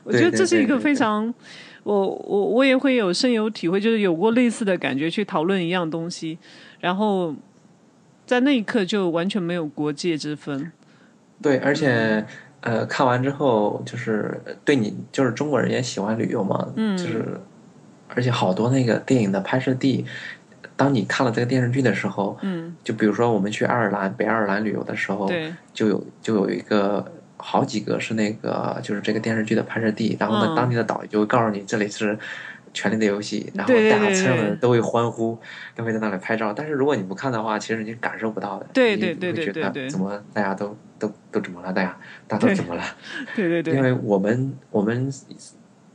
[0.04, 1.32] 我觉得这是一个非常，
[1.82, 6.38] 我我我也会有深有体会，就是有过类似的感觉去讨论一样东西，
[6.80, 7.34] 然后
[8.24, 10.72] 在那一刻就完全没有国界之分。
[11.42, 12.24] 对，而且
[12.64, 17.38] 呃，看完之后就是对你，就是中国人也喜欢旅游嘛，嗯就是
[18.08, 20.06] 而且好多那个电影的拍摄地，
[20.74, 27.04] 当你看了这个电视剧的时候，嗯，就比如说我们去爱尔兰、北爱尔兰旅游的时候，对，就有就有一个
[27.36, 32.18] 好几个是那个就是这个电视剧的拍摄地，然后呢，嗯当地的导游就会告诉你这里是。
[32.76, 35.38] 权力的游戏，然后大家车人都会欢呼，
[35.76, 36.52] 都会在那里拍照。
[36.52, 38.66] 但是如果你不看的话，其实你感受不到的。
[38.66, 41.72] 你对对对你会觉对对怎么大家都都都怎么了？
[41.72, 42.82] 大家大家都怎么了？
[43.34, 45.10] 对对对，因为我们我们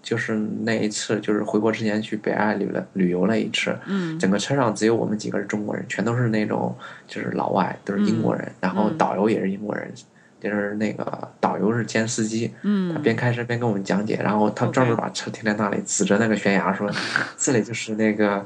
[0.01, 4.17] 就是那一次就是回国之前去北爱旅了旅游了一次，嗯。
[4.17, 6.75] 整个车上只有我们几个是中国人，全都是那种
[7.07, 8.97] 就是老外，都是英国人，然后嗯。
[8.97, 9.91] 导游也是英国人，
[10.39, 16.89] 就是那个导游是兼司机，他嗯边开车边跟我们讲解，然后他专门把车停在那里，指着那个悬崖说
[17.37, 18.43] ：“这里就是那个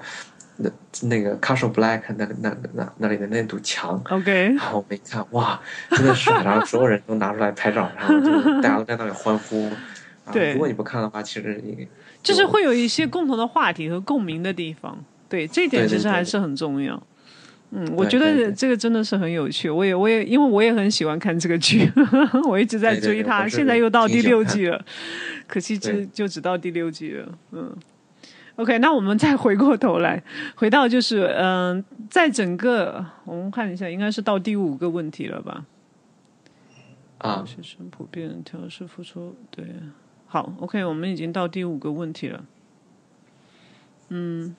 [0.58, 0.70] 那
[1.08, 4.02] 那个 Castle Black 那个那那那里的那堵墙。
[4.10, 5.60] ”，OK，然后我们一看，哇，
[5.92, 8.32] 真的是，然后所有人都拿出来拍照，然后就
[8.62, 9.66] 大家都在那里欢呼。
[10.26, 11.86] 啊对如果你不看的话，其实也
[12.22, 14.98] 就是会有一些共同的话题和共鸣的地方。
[15.28, 17.02] 对，这一点其实还是很重要。
[17.72, 19.70] 嗯，我觉得这个真的是很有趣。
[19.70, 21.92] 我也，我也，因为我也很喜欢看这个剧，
[22.48, 23.46] 我一直在追它。
[23.50, 24.82] 现在又到第六季了，
[25.46, 27.28] 可惜就就只到第六季了。
[27.52, 27.76] 嗯
[28.56, 30.24] ，OK，那我们再回过头来，
[30.56, 35.66] 回到就是，嗯、在整个我们看一下，应该是到第五个问题了吧？
[37.18, 39.66] 啊，学生普遍调试付出，对，
[40.28, 42.46] 好，OK，我们已经到第五个问题了。
[44.10, 44.56] 嗯，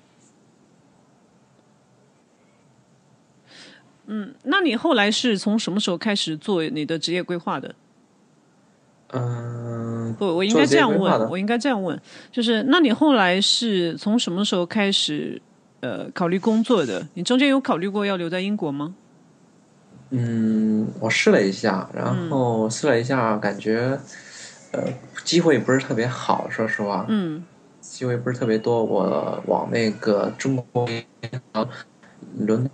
[4.07, 7.75] 嗯，那你后来是从什么时候开始做你的职业规划的？
[9.15, 11.99] 嗯，不，我应该这样问，我应该这样问，
[12.33, 15.41] 就是那你后来是从什么时候开始
[15.81, 17.07] 呃考虑工作的？
[17.15, 18.95] 你中间有考虑过要留在英国吗？
[20.11, 23.99] 嗯，我试了一下，然后试了一下，感觉
[24.73, 24.83] 呃
[25.25, 27.45] 机会不是特别好，说实话，嗯
[27.81, 28.83] 机会不是特别多。
[28.83, 31.05] 我往那个中国银
[31.53, 31.69] 行
[32.39, 32.69] 伦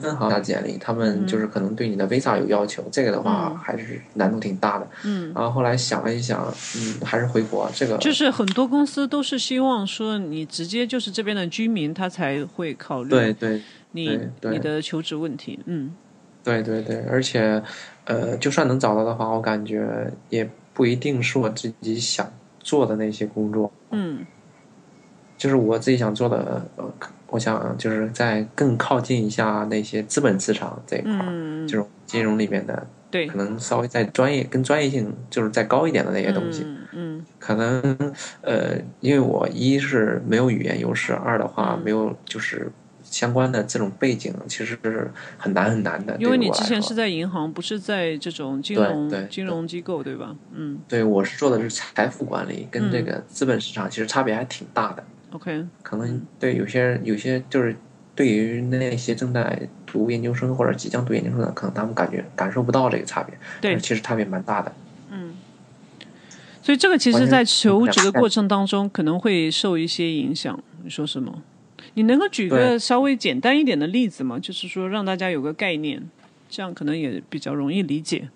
[0.00, 4.88] 分行发简历，他们就是可能对你的 visa 有要求，这个的话嗯还是难度挺大的。
[5.04, 6.44] 嗯，然后后来想了一想，
[6.76, 15.58] 嗯，还是回国这个就是很多公司都是希望说你直接就是这边的居民，他才会考虑对对你你的求职问题。
[15.66, 15.94] 嗯
[16.42, 17.62] 对对对，而且
[18.04, 22.30] 呃，就算能找到的话，我感觉也不一定是我自己想
[22.60, 23.72] 做的那些工作。
[23.92, 24.26] 嗯
[25.44, 26.90] 就是我自己想做的，呃，
[27.26, 36.62] 我想就是在更靠近一下那些资本市场这一块儿，嗯，这种金融里面的，对可能稍微再专业、跟专业性就是再高一点的那些东西。
[36.64, 37.82] 嗯嗯可能
[38.40, 42.72] 呃，因为我一是没有语言优势，二的话嗯没有就是
[43.02, 46.16] 相关的这种背景，其实是很难很难的。
[46.18, 50.34] 因为你之前是在银行，不是在这种金融对金融机构，对吧？
[50.54, 55.04] 嗯对我是做的是财富管理，跟这嗯个资本市场其实差别还挺大的。
[55.34, 57.76] ，OK，可能对有些有些就是
[58.14, 64.72] 对于那些正在读研究生或者即将读研究生的，可能他们感觉感受不到这个差别，对其实差别蛮大的。
[65.10, 65.34] 嗯
[66.62, 70.58] 所以这个其实，在求职的过程当中，可能会受一些影响。
[70.82, 71.42] 你说什么？
[71.92, 74.38] 你能够举个稍微简单一点的例子吗？
[74.38, 76.02] 就是说，让大家有个概念，
[76.48, 78.30] 这样可能也比较容易理解。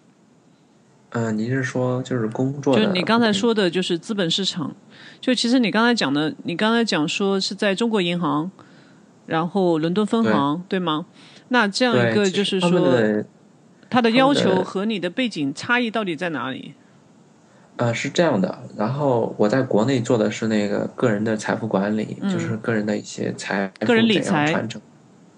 [1.13, 4.77] 嗯、您是说就是工作就是你刚才说的，就是资本市场。
[5.21, 8.51] 就其实你刚才讲的，你刚才讲说是在中国银行，
[9.27, 11.07] 然后伦敦分行，对吗？
[11.49, 13.25] 那这样，一个就是说，的
[13.91, 16.75] 它的要求和你的背景差异到底在哪里？
[17.77, 18.59] 呃是这样的。
[18.77, 24.81] 然后我在国内做的是那个个人的财富管理，嗯就是个人的一些财个人理财传承。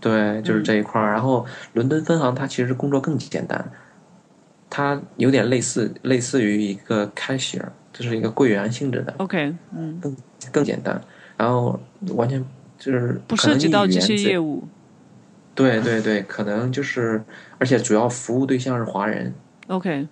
[0.00, 1.12] 对，就是这一块儿。
[1.12, 3.70] 然后伦敦分行它其实工作更简单，
[4.70, 7.66] 它有点类似类似于一个 cashier，
[8.00, 9.14] 就是一个柜员性质的。
[9.18, 10.16] OK，嗯，更
[10.50, 11.00] 更简单，
[11.36, 11.78] 然后
[12.14, 12.42] 完全
[12.78, 14.64] 就是不涉及到这些业务。
[15.54, 17.22] 对对对，可能就是，
[17.58, 19.34] 而且主要服务对象是华人
[19.66, 20.08] ，OK，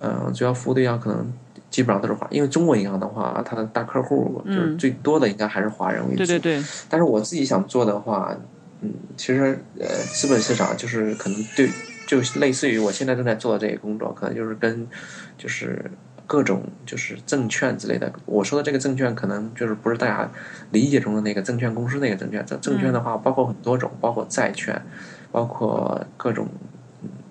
[0.00, 1.32] 嗯、主要服务对象可能
[1.70, 6.16] 基本上都是华，因为中国银行的话，它的大客户就是嗯最多的应该还是华人为主。
[6.16, 8.36] 对对对，但是我自己想做的话，
[8.80, 11.70] 嗯，其实呃，资本市场就是可能对，
[12.08, 14.84] 就类似于我现在正在做的这个工作，可能就是跟
[15.36, 15.88] 就是
[16.28, 18.12] 各种就是证券之类的。
[18.26, 20.30] 我说的这个证券，可能就是不是大家
[20.70, 22.44] 理解中的那个证券公司那个证券。
[22.46, 24.80] 证证券的话，包括很多种，包括债券，
[25.32, 26.46] 包括各种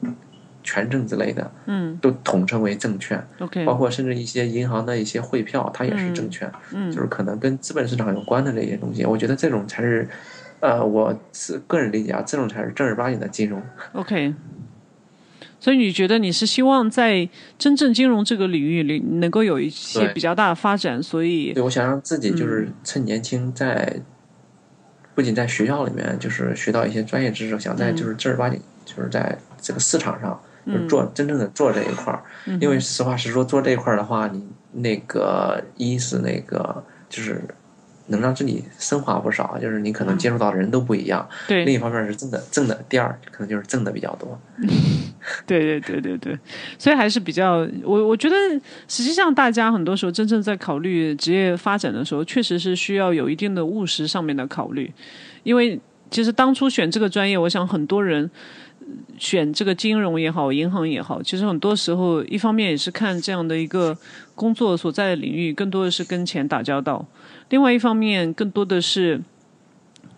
[0.01, 0.15] 嗯
[0.63, 3.23] 权证之类的，嗯都统称为证券。
[3.39, 6.51] ，OK，包括甚至一些银行的一些汇票，它也是证券。
[6.73, 10.09] 嗯就是可能跟资本市场有关的这些东西，我觉得这种才是，
[10.59, 13.61] 呃，我是个人理解啊，这种才是正儿八经的金融。
[13.93, 14.33] OK，
[15.59, 17.27] 所以你觉得你是希望在
[17.57, 24.01] 真正金融这个领域里能够有一些比较大的发展，所以对，我想让自己嗯就是趁年轻在，
[25.15, 32.23] 不仅在学校里面就是学到一些专业知识，想在嗯就是正儿八经就是在这个市场上就是做真正的做这一块儿。
[32.45, 32.59] 嗯。
[32.61, 37.43] 因为实话实说，做这一块儿的话，你那个一是那个就是
[38.07, 41.27] 能让自己升华不少，就是你可能接触到的人都不一样。
[41.47, 44.39] 对一方面是挣的挣的，第二可能就是挣的比较多。
[45.45, 46.39] 对对对对对，
[46.77, 48.35] 所以还是比较我我觉得，
[48.87, 54.89] 实际上大家很多时候真正在考虑职业发展的时候，确实是需要有一定的务实上面的考虑，
[55.43, 55.77] 因为
[56.09, 58.29] 其实当初选这个专业，我想很多人
[58.79, 58.85] 呃
[59.17, 63.97] 选这个金融也好，银行也好，其实很多时候一方面也是看这样的一个
[64.33, 67.05] 工作所在的领域，更多的是跟钱打交道；
[67.49, 69.21] 另外一方面，更多的是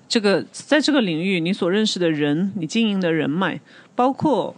[0.08, 3.60] 这个在这个领域你所认识的人，你经营的人脉，
[3.96, 4.56] 包括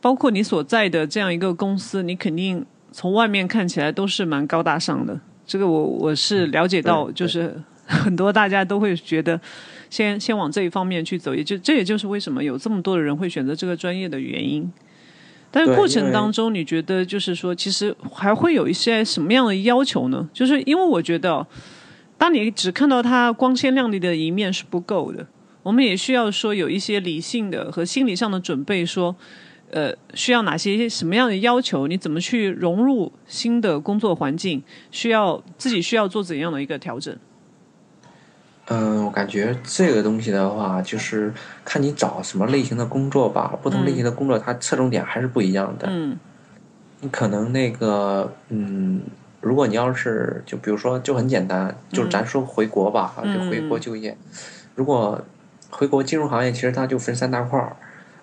[0.00, 5.20] 包括你所在的这样一个公司，你肯定从外面看起来都是蛮高大上的。
[5.46, 7.54] 这个我我是了解到，就是
[7.86, 9.40] 很多大家都会觉得
[9.90, 14.70] 先先往这一方面去走，也就这也就是为什么有这么多的人会选择这个专业的原因。
[15.50, 20.28] 但是过程当中，你觉得就是说，其实还会有一些什么样的要求呢？
[20.32, 21.46] 就是因为我觉得，
[22.18, 25.26] 当你只看到它光鲜亮丽的一面是不够的，
[25.62, 29.14] 我们也需要说有一些理性的和心理上的准备，说，
[29.70, 31.86] 呃，需要哪些什么样的要求？
[31.86, 34.62] 你怎么去融入新的工作环境？
[34.90, 37.16] 需要自己需要做怎样的一个调整？
[38.66, 41.32] 嗯，我感觉这个东西的话，就是
[41.64, 43.56] 看你找什么类型的工作吧。
[43.62, 45.86] 不同类型的工作，它侧重点还是不一样的。
[45.88, 46.18] 嗯
[47.00, 49.00] 你可能那个，嗯，
[49.40, 54.16] 如果你要是就比如说，就很简单，就是咱说回国吧，嗯就回国就业。
[54.74, 55.20] 如果
[55.70, 57.76] 回国金融行业，其实它就分三大块儿。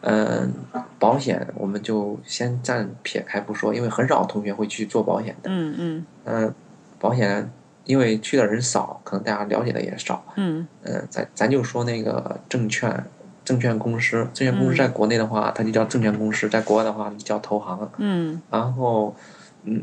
[0.08, 0.54] 嗯，
[1.00, 5.50] 保险我们就先暂撇开不说，因为很少同学会去做保险的。
[5.50, 6.54] 嗯嗯嗯，
[7.00, 7.50] 保险
[7.86, 10.24] 因为去的人少，可能大家了解的也少。
[10.36, 13.04] 嗯嗯，咱咱就说那个证券，
[13.44, 17.90] 证券公司，证券公司嗯在国内的话，它就叫证券公司；在国外的话，就叫投行。
[17.98, 19.16] 嗯然后，
[19.64, 19.82] 嗯，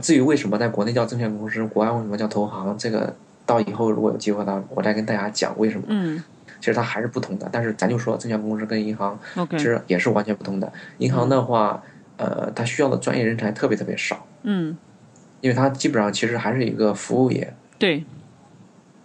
[0.00, 3.14] 至于为什么在国内叫证券公司，国外为什么叫投行，这个
[3.46, 5.86] 到以后如果有机会的话，我再跟大家讲为什么。
[5.88, 6.22] 嗯
[6.60, 9.16] 其实它还是不同的，但是咱就说证券公司跟银行
[9.50, 10.72] 其实也是完全不同的。
[10.98, 11.80] 银行的话，
[12.16, 14.76] 呃，它需要的专业人才特别特别少，嗯，
[15.40, 17.54] 因为它基本上其实还是一个服务业。
[17.78, 18.04] 对，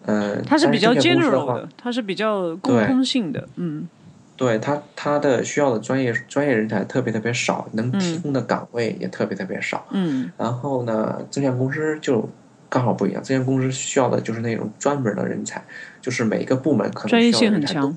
[0.08, 3.88] 嗯、它是比较 general 话的，它是比较共通性的，嗯
[4.36, 9.86] 对他，他的需要的专业专业人才特别特别少，能提供的岗位也特别特别少。
[9.92, 12.28] 嗯然后呢，证券公司就
[12.70, 15.64] 刚好不一样，证券公司需要的就是那种专门的人才，
[16.02, 17.96] 就是每一个部门可能专业性很强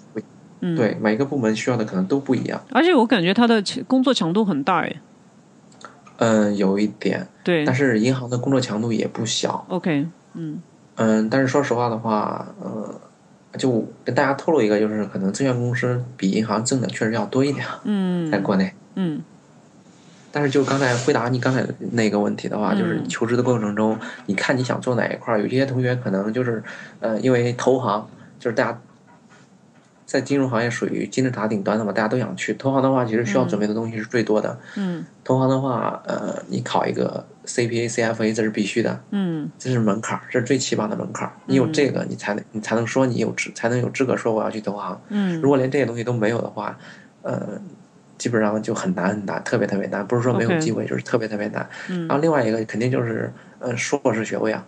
[0.76, 2.60] 对，每个部门需要的可能都不一样。
[2.70, 4.96] 而且我感觉他的工作强度很大，哎，
[6.18, 9.64] 嗯，有一点，对但是银行的工作强度也不小。
[9.68, 10.62] ，OK，嗯
[10.96, 13.00] 嗯，但是说实话的话，呃，
[13.56, 18.72] 就跟大家透露一个，就是可能证券公司比银行挣的确实要多一点，嗯在国内。
[18.94, 19.22] 嗯
[20.32, 25.40] 但是就刚才回答你刚才那个问题的话，嗯就是求职的过程中，你看你想做哪一块儿？
[25.40, 26.62] 有些同学可能就是，
[27.00, 28.06] 呃，因为投行
[28.38, 28.80] 就是大家
[30.06, 32.54] 在金融行业属于金字塔顶端的嘛，大家都想去。
[32.54, 34.56] 投行的话，其实需要准备的东西是最多的。
[34.76, 41.28] 嗯投行的话，呃，你考一个 CPA、CFA 这是必须的，嗯这是门槛，这是最起码的门槛。
[41.46, 45.00] 你有这个，你才能你才能说你有资，才能有资格说我要去投行。
[45.08, 46.78] 嗯如果连这些东西都没有的话，
[47.22, 47.60] 呃，
[48.16, 50.06] 基本上就很难很难，特别特别难。
[50.06, 51.68] 不是说没有机会，就是特别特别难。
[51.90, 54.64] 嗯然后另外一个肯定就是，呃，硕士学位啊，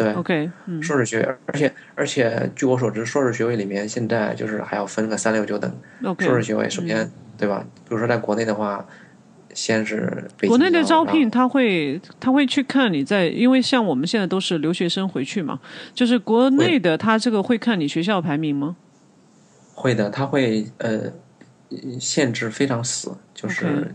[0.00, 5.70] 对，，OK，嗯硕士学位，而且而且据我所知，硕士学位里面现在就是还要分个三六九等。
[6.02, 7.62] ，OK，硕士学位首先、对吧？
[7.86, 8.86] 比如说在国内的话，
[9.52, 15.60] 先是北国内的招聘，他会他会去看你在，因为像我们现在都是留学生回去嘛，
[15.92, 18.76] 就是国内的他这个会看你学校排名吗？
[19.74, 21.12] 会的，他会呃
[22.00, 23.94] 限制非常死，就是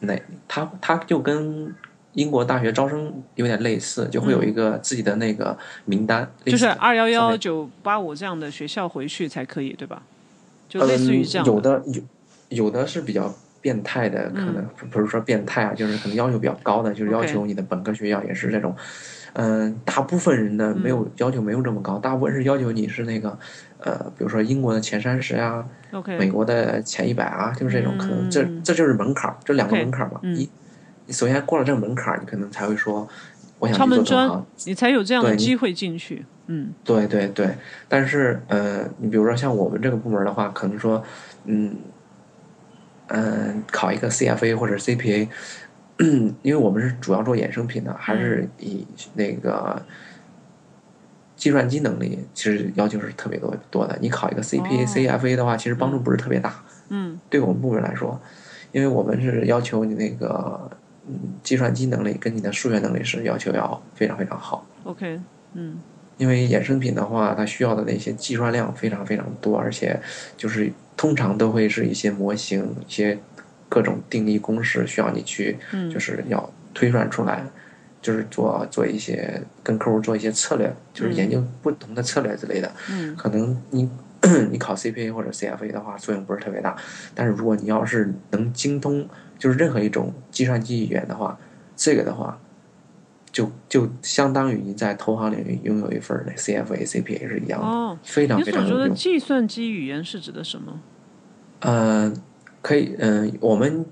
[0.00, 0.18] 哪
[0.48, 1.74] 他他就跟
[2.14, 10.02] 英国大学招生有点类似，就会有一个自己的那个名单，类就是二幺幺九八五这样的学校回去才可以，对吧？
[10.68, 12.02] 就类似于这样嗯、有的有
[12.48, 18.74] 有的是比较变态的，可能、不是说变态啊，就是可能要求比较高的，就是要求你的本科学校也是这种。
[19.36, 23.36] 嗯，大部分人的没有要求没有这么高，大部分是要求你是那个，
[23.78, 28.62] 呃，比如说英国的前三十啊，OK，美国的前一百啊，就是这种可能，这嗯。
[28.62, 30.20] 这就是门槛儿，这两个门槛儿嘛。
[30.22, 30.36] 嗯。
[30.36, 30.48] 一，
[31.06, 33.06] 你首先过了这个门槛，你可能才会说，
[33.58, 36.24] 我想敲门去做投砖。，你才有这样的机会进去。
[36.46, 37.56] 嗯对对对，
[37.88, 41.02] 但是呃，你比如说像我们这个部门的话，可能说，
[41.46, 41.74] 嗯，
[43.08, 45.26] 嗯，考一个 CFA 或者 CPA，
[46.42, 49.82] 因为我们是主要做衍生品的，还是以那个
[51.34, 53.96] 计算机能力，其实要求是特别多多的。
[54.02, 56.62] 你考一个 CPA、CFA 的话，其实帮助不是特别大。
[56.90, 58.20] 嗯对我们部门来说，
[58.70, 60.76] 因为我们是要求你那个嗯
[61.42, 64.66] 计算机能力跟你的数学能力是要求要非常非常好。
[64.84, 65.20] ，OK，
[65.54, 65.78] 嗯
[66.16, 70.00] 因为衍生品的话，它需要的那些计算量非常非常多，而且
[70.36, 73.18] 就是通常都会是一些模型、一些
[73.68, 77.44] 各种定义公式需要你去，嗯就是要推算出来，
[78.00, 82.70] 就是做做一些跟客户做一些策略，就是研究不同的策略之类的。
[82.92, 83.90] 嗯可能你
[84.50, 86.76] 你考 CPA 或者 CFA 的话，作用不是特别大，
[87.12, 89.06] 但是如果你要是能精通
[89.38, 91.38] 就是任何一种计算机语言的话，
[91.76, 92.38] 这个的话。
[93.34, 98.94] 就就相当于你在投行领域拥有一份那 CFA、CPA 是一样的，哦，非常你所说的非常有用。
[98.94, 100.80] 计算机语言是指的什么？
[101.58, 102.12] 呃，
[102.62, 103.84] 可以，嗯、我们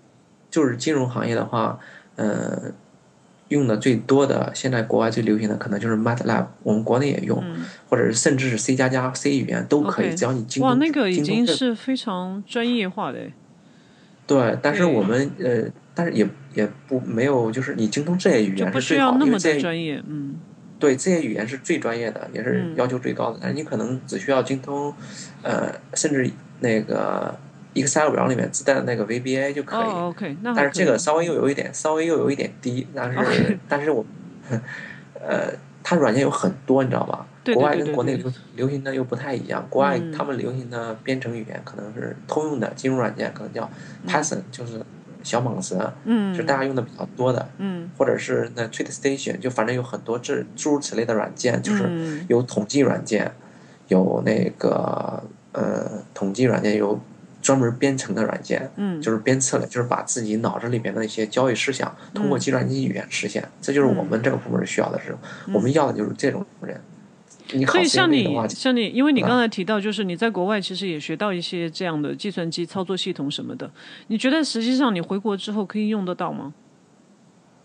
[0.49, 1.77] 就是金融行业的话，
[2.15, 2.71] 呃，
[3.49, 10.71] 用的最多的，现在国外最流行的可能就是 MATLAB，我们国内也用，嗯或者是甚至是 C 加加、C 语言都可以只要你精通。
[10.71, 13.33] 哇，那个已经是非常专业化的诶。
[14.27, 15.65] 对，但是我们呃，
[15.95, 20.37] 但是也也不没有，就是你精通这些语言是最好的，因为这些专业，嗯
[20.79, 23.39] 对这些语言是最专业的，也是嗯要求最高的。
[23.41, 24.93] 但是你可能只需要精通，
[25.43, 26.29] 呃，甚至
[26.61, 27.33] 那个
[27.75, 29.85] Excel 表里面自带的那个 VBA 就可以。
[29.85, 34.05] 哦，OK，那还但是这个稍微又有一点，稍微又有一点低，但是但是我，
[35.15, 35.53] 呃，
[35.85, 37.27] 它软件有很多，你知道吧？
[37.45, 40.13] 对对国外跟国内流流行的又不太一样，国外嗯。
[40.13, 43.71] 他们流行的编程语言可能是通用的金融软件，可能叫
[44.07, 44.81] Python，、就是
[45.23, 46.35] 小蟒蛇，嗯。
[46.35, 47.49] 是大家用的比较多的。
[47.59, 47.91] 嗯。
[47.97, 51.85] 或者是那 TradeStation，就反正有很多这诸如此类的软件，就是。
[51.87, 53.33] 嗯有统计软件，
[53.89, 55.23] 有那个
[55.53, 56.99] 呃统计软件，有
[57.43, 65.15] 专门编程的软件，嗯，就是编策的，就是把自己脑子里面的一些交易思想通过计算机语言实现，这就是我们这个部门需要的是，
[65.53, 66.81] 我们要的就是这种人。
[67.53, 73.71] 你考所以像你，像你，因为你啊刚才提到，就是你在国外其实也学到一些这样的计算机操作系统什么的，
[74.07, 76.55] 你觉得实际上你回国之后可以用得到吗？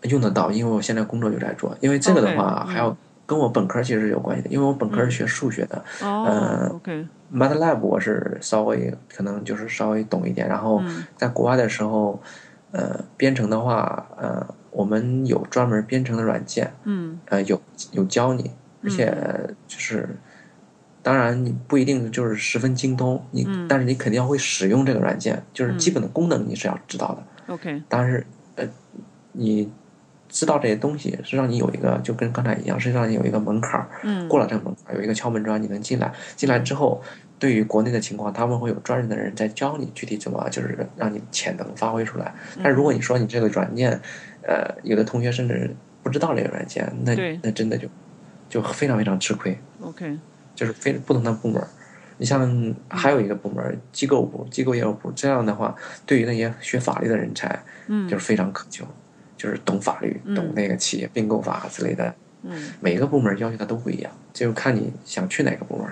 [0.02, 11.04] 用得到，因为我现在工作就在做，因为这个的话 OK，嗯还要跟我本科其实是有关系的，因为我本科是学数学的，哦呃，OK，MATLAB 我是稍微可能就是稍微懂一点，然后嗯。
[11.16, 12.22] 在国外的时候，
[12.70, 17.18] 呃，编程的话，呃，我们有专门编程的软件，嗯。
[17.26, 17.60] 呃，有
[17.92, 18.52] 有教你，
[18.88, 20.08] 而且就是，
[21.02, 23.68] 当然你不一定就是十分精通，你、嗯。
[23.68, 28.26] 但是你肯定要会使用这个软件，就是基本的功能你是要知道的，，OK，但是
[28.56, 28.64] 呃，
[29.32, 29.70] 你
[30.28, 36.10] 知道这些东西是让你有一个就跟刚才一样，是让你有一个门槛儿，嗯，过了这个门槛儿，有一个敲门砖，你能进来。
[36.34, 37.02] 进来之后，
[37.38, 42.34] 对于国内的情况，他们会有专人的人在教你具体怎么，就是让你潜能发挥出来。
[42.56, 42.62] 嗯。
[42.62, 44.00] 但是如果你说你这个软件，
[44.42, 47.86] 呃，有的同学甚至不知道这个软件，那那真的就
[48.48, 49.58] 就非常非常吃亏。
[49.80, 50.18] OK，
[50.54, 51.62] 就是非不同的部门，
[52.16, 55.74] 你像还有一个部门机构部、机构业务部，这样的话，
[56.04, 58.84] 对于那些学法律的人才，嗯就是非常渴求，
[59.36, 62.14] 就是懂法律、嗯懂那个企业并购法之类的。
[62.42, 65.86] 嗯，每个部门要求它都不一样，就看你想去哪个部门。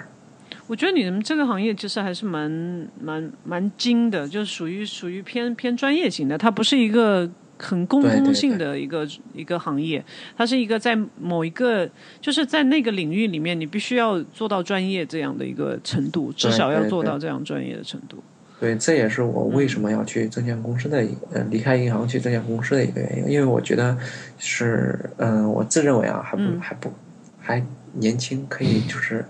[0.68, 7.28] 我觉得你们这个行业其实还是蛮蛮蛮精的，就是属于属于偏偏专业型的，它不是一个
[7.58, 10.04] 很共性的一个一个行业，
[10.36, 11.88] 它是一个在某一个
[12.20, 18.22] 就是在那个领域里面，你必须要做到专业这样的一个程度，至少要做到这样专业的程度。
[18.58, 23.94] 对，这也是我为什么要去证券公司的一个，呃，离开银行去证券公司的一个原因，因为我觉得
[24.38, 26.90] 是，嗯、我自认为啊，还不、嗯还不
[27.38, 29.22] 还年轻，可以就是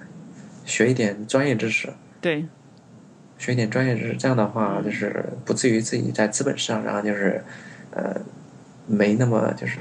[0.64, 1.88] 学一点专业知识。
[2.20, 2.46] 对，
[3.36, 7.42] 学一点专业知识，这样的话就是不至于自己在资本市场上就是，
[7.96, 8.20] 呃，
[8.86, 9.78] 没那么就是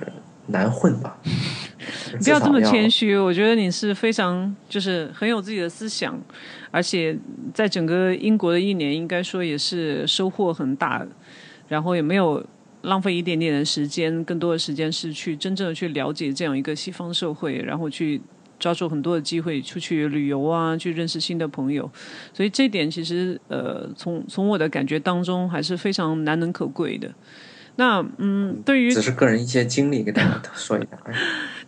[0.47, 1.18] 难混吧。
[2.24, 3.18] 不要这么谦虚。
[3.18, 6.18] 我觉得你是非常就是很有自己的思想，
[6.72, 7.16] 而且
[7.53, 11.05] 在整个英国的一年，应该说也是收获很大，
[11.68, 12.43] 然后也没有
[12.84, 18.21] 浪费一点点的时间，更多的时间是去真正的去了解这样一个西方社会，然后去
[18.58, 21.89] 抓住很多的机会出去旅游啊，去认识新的朋友，
[22.33, 27.12] 所以这点其实呃，从从我的感觉当中还是非常难能可贵的。
[27.78, 30.88] 那嗯，对于只是个人一些经历给大家 说一下。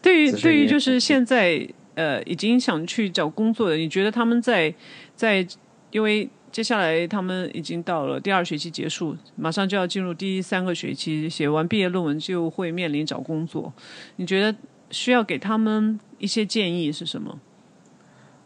[0.02, 4.74] 对于对于就是现在呃已经想去找工作的，你觉得他们在
[5.16, 5.46] 在
[5.92, 13.74] 因为接下来他们已经到了第二学期结束，马上就要进入第三个学期，写完毕业论文就会面临找工作。
[14.16, 14.58] 你觉得
[14.90, 17.40] 需要给他们一些建议是什么？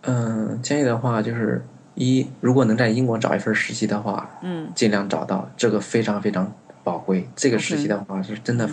[0.04, 1.64] 嗯，建议的话就是，
[1.96, 6.52] 一如果能在英国找一份实习的话，嗯尽量找到，这个非常非常
[6.84, 7.28] 宝贵。
[7.36, 8.70] 这个实习的话是真的，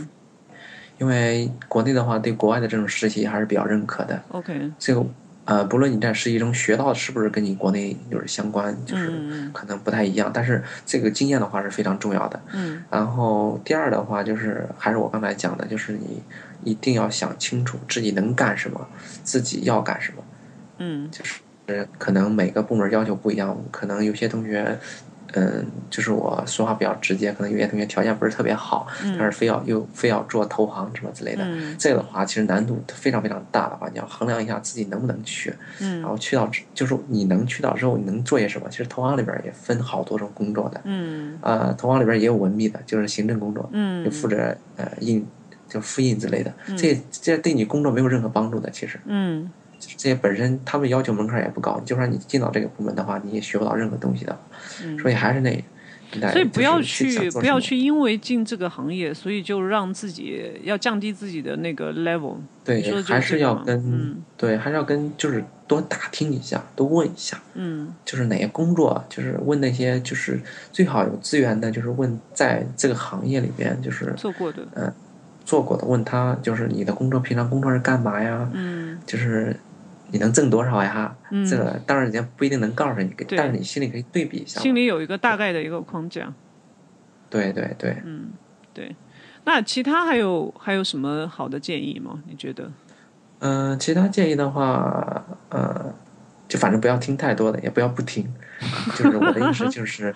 [0.99, 4.23] 因为国内的话对国外的这种实习还是比较认可的。
[4.29, 5.05] ，OK，这个
[5.45, 12.39] 呃，不论你在实习中学到的是不是跟你国内就是相关，就是嗯可能不太一样，但是这个经验的话是非常重要的。
[12.53, 16.23] 嗯然后第二的话就是还是我刚才讲的，就是你
[16.65, 18.87] 一定要想清楚自己能干什么，
[19.25, 20.23] 自己要干什么。
[20.81, 24.79] 嗯就是可能每个部门要求不一样，可能有些同学，
[25.35, 28.87] 嗯，就是我说话比较直接，可能有些同学条件不是特别好，
[29.19, 31.77] 但是非要又非要做投行什么之类的，嗯。
[31.79, 38.69] 这个的话其实难度非常非常大的话，你要衡量一下自己能不能去，然嗯后去到就是你能去到之后你能做些什么。
[38.71, 41.39] 其实投行里边也分好多种工作的，嗯。
[41.43, 44.05] 呃，投行里边也有文秘的，就是行政工作，嗯。
[44.05, 45.27] 就负责呃印
[45.69, 48.99] 就复印之类的，这这对你工作没有任何帮助的，其实。
[49.05, 54.39] 嗯这些本身他们要求门槛也不高，就算你进到这个部门的话，你也学不到任何东西的。
[55.01, 55.63] 所以还是那，嗯
[56.33, 62.37] 所以不要去不要去因为进这个行业，所以就让自己要降低自己的那个 level。
[62.65, 70.41] 对，是还是要跟、嗯对，还是要跟就是多打听一下，多问一下，嗯就是哪些工作，就是问那些就是
[70.73, 74.91] 最好有资源的，就是问在这个行业里边就是做过的嗯，
[75.45, 78.49] 做过的，问他就是你的工作平常工作是干嘛呀？
[78.55, 79.55] 嗯就是
[80.11, 81.15] 你能挣多少呀？
[81.31, 84.61] 嗯这个当然人家不一定能告诉你，但是你心里可以对比一下。
[84.61, 86.33] 心里有一个大概的一个框架。
[87.31, 88.31] 对对对，嗯
[88.73, 88.95] 对，
[89.45, 92.23] 那其他还有还有什么好的建议吗？
[92.29, 92.71] 你觉得？
[93.41, 95.95] 嗯、其他建议的话，呃，
[96.49, 98.27] 就反正不要听太多的，也不要不听。
[98.97, 100.13] 就是我的意思就是，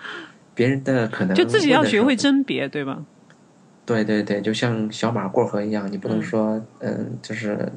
[0.53, 3.05] 别人的可能就自己要学会甄别，对吧？
[3.85, 7.71] 对对对，就像小马过河一样，你不能嗯说，嗯，就是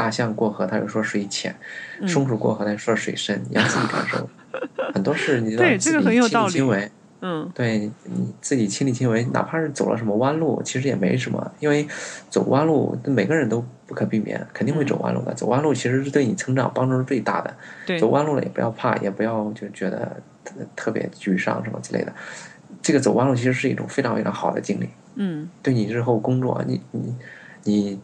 [0.00, 1.52] 大象过河，他就说水浅；
[2.00, 3.38] 嗯松鼠过河，他就说水深。
[3.50, 4.26] 你要自己感受，
[4.94, 6.90] 很多事你要自己这个很有亲力道理亲为。
[7.22, 11.86] 嗯对你自己亲力亲为，哪怕是走了什么弯路，其实也没什么，因为
[12.30, 15.34] 走弯路每个人都不可避免，肯定会走弯路的。
[15.34, 17.54] 走弯路其实是对你成长帮助是最大的。
[17.84, 22.12] 对走弯路了也不要怕，也不要就觉得特特别沮丧什么之类的。
[22.80, 27.14] 这个走弯路其实是一种非常非常好的经历，嗯对你日后工作，你你
[27.64, 28.00] 你，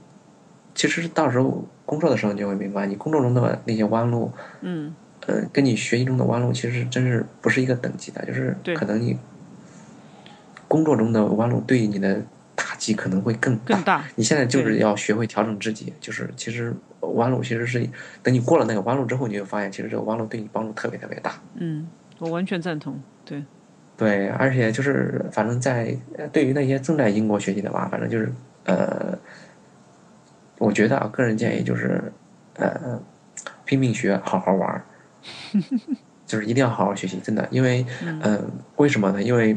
[0.74, 4.31] 其实到时候工作的时候你就会明白，你工作中的那些弯路，
[4.61, 4.95] 嗯
[5.27, 9.17] 呃，跟你学习中的弯路其实真是不是一个等级的，就是可能你
[10.69, 12.21] 工作中的弯路对你的
[12.55, 13.75] 打击可能会更大。
[13.75, 14.05] 更大。
[14.17, 17.89] 你现在就是要学会调整自己，就是其实弯路其实是
[18.23, 21.41] 等你过了那个弯路之后，你就发现其实这个弯路对你帮助特别特别大。
[21.55, 21.89] 嗯，
[22.19, 23.01] 我完全赞同。
[23.25, 23.45] 对，
[23.97, 28.31] 对，而且就是反正在呃对于那些正在英国学习的吧，反正就是
[28.65, 29.17] 呃，
[30.59, 32.12] 我觉得啊，个人建议就是
[32.57, 33.01] 呃，
[33.65, 34.83] 拼命学，好好玩儿，
[36.27, 38.41] 就是一定要好好学习，真的，因为嗯、呃
[38.77, 39.23] 为什么呢？
[39.23, 39.57] 因为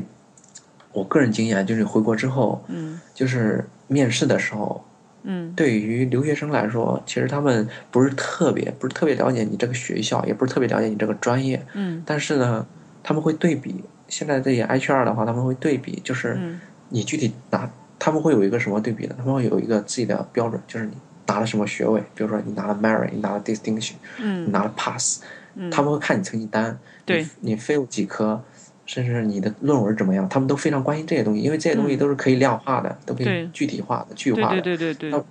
[0.92, 4.84] 我个人经验就是回国之后，嗯就是面试的时候，
[5.24, 12.66] 嗯对于留学生来说，其实他们不是特别不是特别了解你这个学校，也不是特别了解你这个专业，嗯但是呢，
[13.04, 13.84] 他们会对比。
[14.08, 16.60] 现在这些 HR 的话，他们会对比，就是嗯
[16.90, 17.70] 你具体拿，
[18.00, 19.16] 他们会有一个什么对比呢？
[19.18, 20.94] 他们会有一个自己的标准，就是你
[21.28, 25.22] 拿了什么学位，比如说你拿了 merit，你拿了 distinction，你嗯拿了 pass，、
[25.70, 27.22] 他们会看你成绩单，对。
[27.42, 28.42] 你，你 fail 几科，
[28.86, 31.98] 甚至你的论文怎么样，他们都非常关心这些东西，因为这些东西嗯。
[31.98, 34.62] 都是可以量化的，都可以具体化的、具化的。
[34.62, 35.24] 对对对对那，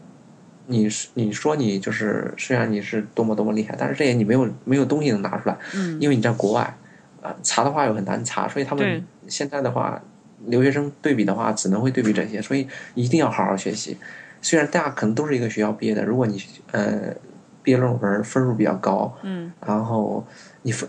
[0.67, 5.99] 你是你说你就是虽然你是多么多么厉害，但是这些你没有没有东西能拿出来，嗯。
[6.01, 6.77] 因为你在国外，
[7.23, 10.01] 呃，查的话又很难查，所以他们现在的话，
[10.47, 13.97] 留学生对比的话，只能会对比这些，所以一定要好好学习。
[14.41, 16.41] 虽然大家可能都是一个学校毕业的，如果你
[16.73, 17.15] 呃
[17.63, 20.25] 毕业论文分数比较高，嗯然后
[20.63, 20.89] 你分，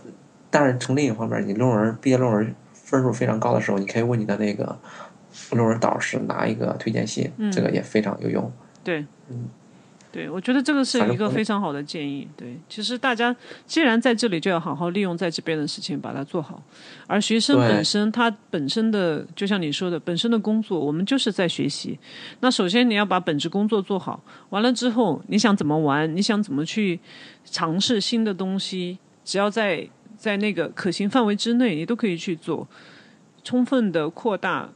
[0.49, 4.77] 但是从另一方面，你论文毕业论文分数非常高的时候，你可以问你的那个
[5.51, 8.51] 论文导师拿一个推荐信，嗯这个也非常有用。
[8.83, 9.49] 对嗯。
[10.11, 12.27] 对，我觉得这个是一个非常好的建议。
[12.35, 13.35] 对，其实大家
[13.67, 16.61] 既然在这里，就要好好利用在这边的事情，把它做好。
[17.05, 21.99] 而学生本身，他本身的，就像你说的，本身的工作，我们就是在学习。
[22.39, 24.19] 那首先你要把本职工作做好，
[24.49, 26.99] 完了之后，你想怎么玩，你想怎么去
[27.45, 29.87] 尝试新的东西，只要在
[30.17, 32.67] 在那个可行范围之内，你都可以去做，
[33.43, 34.69] 充分的扩大。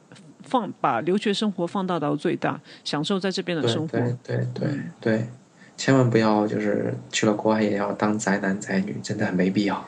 [0.43, 3.97] 放把留学生活放大到最大，享受在这边的生活。
[3.97, 4.69] 对对对
[5.01, 5.27] 对，
[5.75, 9.83] 千万不要就是去了国外也要当宅男宅女，真的没必要，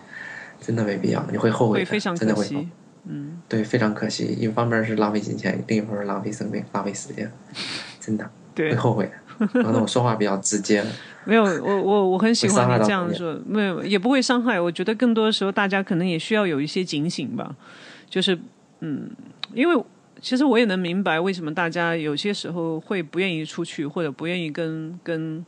[0.60, 2.70] 真的没必要，你会后悔的，会非常真的会后可惜。
[3.08, 4.26] 嗯，对，非常可惜。
[4.26, 7.32] 一方面是浪费金钱，另一方面是浪费生命、浪费时间，
[8.00, 9.12] 真的对会，后悔的。
[9.52, 10.82] 可能我说话比较直接。
[11.26, 14.60] 没有，我我我很喜欢你这样说，没有也不会伤害。
[14.60, 17.54] 我觉得更多的时候，大家可能也需要有一些警醒吧，
[18.10, 18.40] 就是
[18.80, 19.12] 嗯，
[19.54, 19.84] 因为
[20.26, 25.46] 其实我也能明白为什么大家有些时候会不愿意出去，或者不愿意跟跟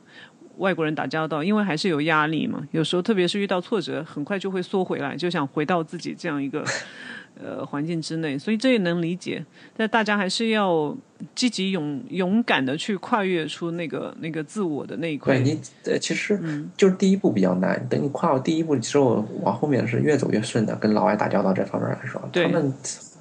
[0.58, 2.62] 外国人打交道，因为还是有压力嘛。
[2.70, 6.64] 有时候特别是遇到挫折，很快就会缩回来，就想回到自己这样一个
[7.44, 9.44] 呃环境之内，所以这也能理解。
[9.76, 10.96] 但大家还是要
[11.34, 15.44] 积极勇勇敢的去跨越出那个那个自我的那一块对。
[15.44, 20.76] 你，呃，其实嗯就是第一步比较难，等你跨过第一步之后，往后面是越走越顺的。
[20.76, 22.72] 跟老外打交道这方面来说，对他们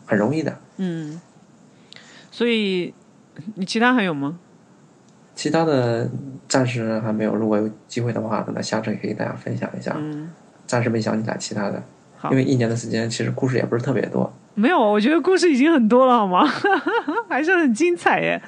[0.05, 0.55] 很容易的。
[0.79, 1.19] 嗯，
[2.37, 2.93] 所以
[3.55, 4.39] 你其他还有吗？
[5.35, 6.07] 其他的
[6.47, 9.95] 暂时还没有，如果有机会的话，等到下次也可以给大家分享一下。
[9.97, 10.31] 嗯，
[10.67, 11.83] 暂时没想起来其他的，
[12.19, 14.31] 好因为一年的时间，其实故事也不是特别多。
[14.55, 16.47] 没有，我觉得故事已经很多了，好吗？
[17.27, 18.39] 还是很精彩耶。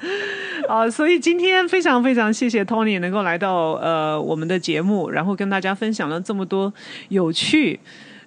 [0.67, 6.71] 啊，所以今天非常非常谢谢 Tony 能够来到呃我们的节目，然后跟大家分享了这么多
[7.07, 7.79] 有趣、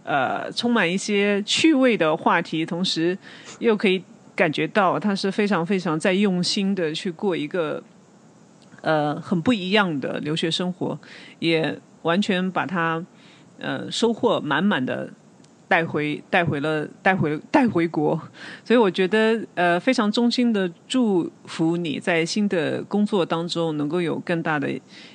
[0.03, 3.17] 呃充满一些趣味的话题，同时
[3.61, 4.03] 又可以
[4.35, 7.83] 感觉到他是非常非常在用心的去过一个
[8.81, 10.99] 呃很不一样的留学生活，
[11.39, 13.05] 也完全把他
[13.59, 15.11] 呃收获满满的
[15.69, 18.21] 带回带回了带回带回国，
[18.65, 24.69] 所以我觉得呃非常衷心的祝福你在新的工作当中能够有更大的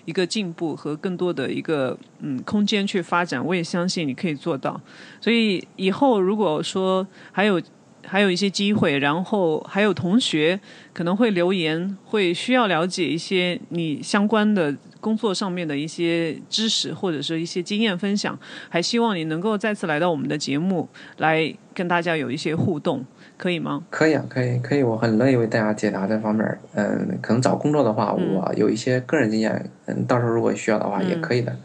[0.05, 4.81] 一个进步和更多的一个嗯空间去发展，我也相信你可以做到。
[5.19, 7.61] 所以以后如果说还有
[8.05, 10.59] 还有一些机会，然后还有同学
[10.93, 18.37] 可能会留言，会需要了解一些你相关的工作上面的一些知识或者是一些经验分享，
[18.69, 20.87] 还希望你能够再次来到我们的节目，
[21.17, 23.05] 来跟大家有一些互动，
[23.37, 23.83] 可以吗？
[23.89, 26.57] 可以啊，可以，可以，我很乐意为大家解答这方面。
[26.73, 31.51] 嗯，可能找工作的话，嗯我有一些个人经验，嗯，到时候如果需要的话，也可以的。
[31.51, 31.59] 嗯，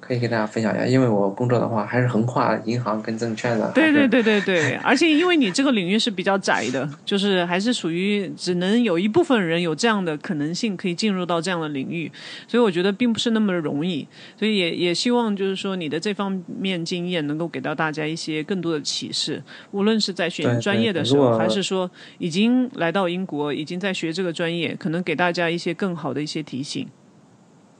[0.00, 3.70] 可以跟大家分享一下，因为我工作的话还是横跨银行跟证券的。
[3.74, 12.10] 对对对对对，而且因为你这个领域是比较窄的， 就是还是属于只能有一部分人有这样的可能性可以进入到这样的领域，
[12.46, 14.06] 所以我觉得并不是那么容易，
[14.38, 26.86] 所以也也希望就是说你的这方面经验能够给到大家一些更多的启示，无论是在选专业的时候，还是说已经来到英国，已经在学这个专业，可能给大家一些更好的一些提醒。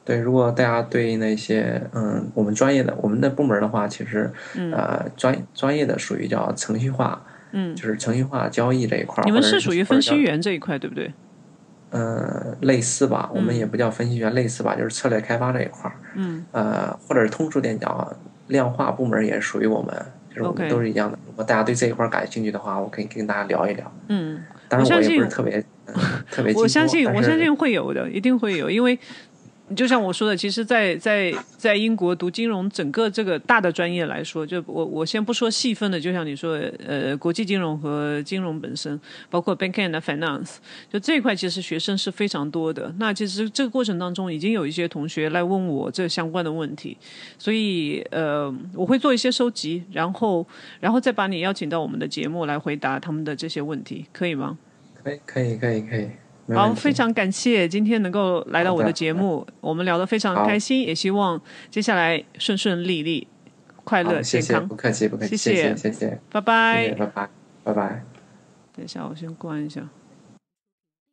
[0.05, 4.31] 对，如果大家对那些嗯，我们专业的我们的部门的话，其实、
[4.73, 9.25] 呃专专业的属于叫程序化，嗯，就是程序化交易这一块。
[9.25, 11.13] 你们是属于分析员这一块，对不对？
[11.91, 15.97] 呃，类似吧，我们也不叫分析员，类似吧，就是策略开发这一块儿。
[16.17, 18.17] 嗯，呃，或者是通俗点讲，
[18.49, 19.95] 量化部门也属于我们，
[20.29, 21.19] 就是我们都是一样的。
[21.27, 23.91] 如果大家对这一块感兴趣的话，我可以跟大家聊一聊。
[24.09, 24.43] 嗯。
[24.69, 25.95] 当然，我也不是特别、嗯
[26.31, 28.99] 特别 精我相信，我相信会有的，一定会有，因为
[29.75, 39.01] 就像我说的，其实在，在在英国读金融，整个这个大的专业来说，就我我先不说细分的，就像你说，呃，国际金融和金融本身，
[39.31, 40.57] 包括 bank and finance，
[40.93, 42.95] 就这一块其实学生是非常多的。
[42.99, 46.95] 那其实这个过程当中，已经有一些同学来问我这相关的问题，
[47.39, 50.47] 所以呃，我会做一些收集，然后
[50.79, 54.59] 然后再把你邀请到我们的节目来回答他们的这些问题，可以吗？
[55.03, 56.09] 可以可以可以可以，
[56.53, 61.41] 好，非常感谢今天能够来到我的节目，我们聊得非常开心，也希望
[61.71, 63.27] 接下来顺顺利利、
[63.85, 64.75] 快乐、谢谢，健康不。
[64.75, 66.95] 客气不客气，谢谢谢谢拜拜。
[66.99, 67.29] 拜拜
[67.65, 68.05] 拜拜。
[68.77, 69.89] 等一下，我先关一下。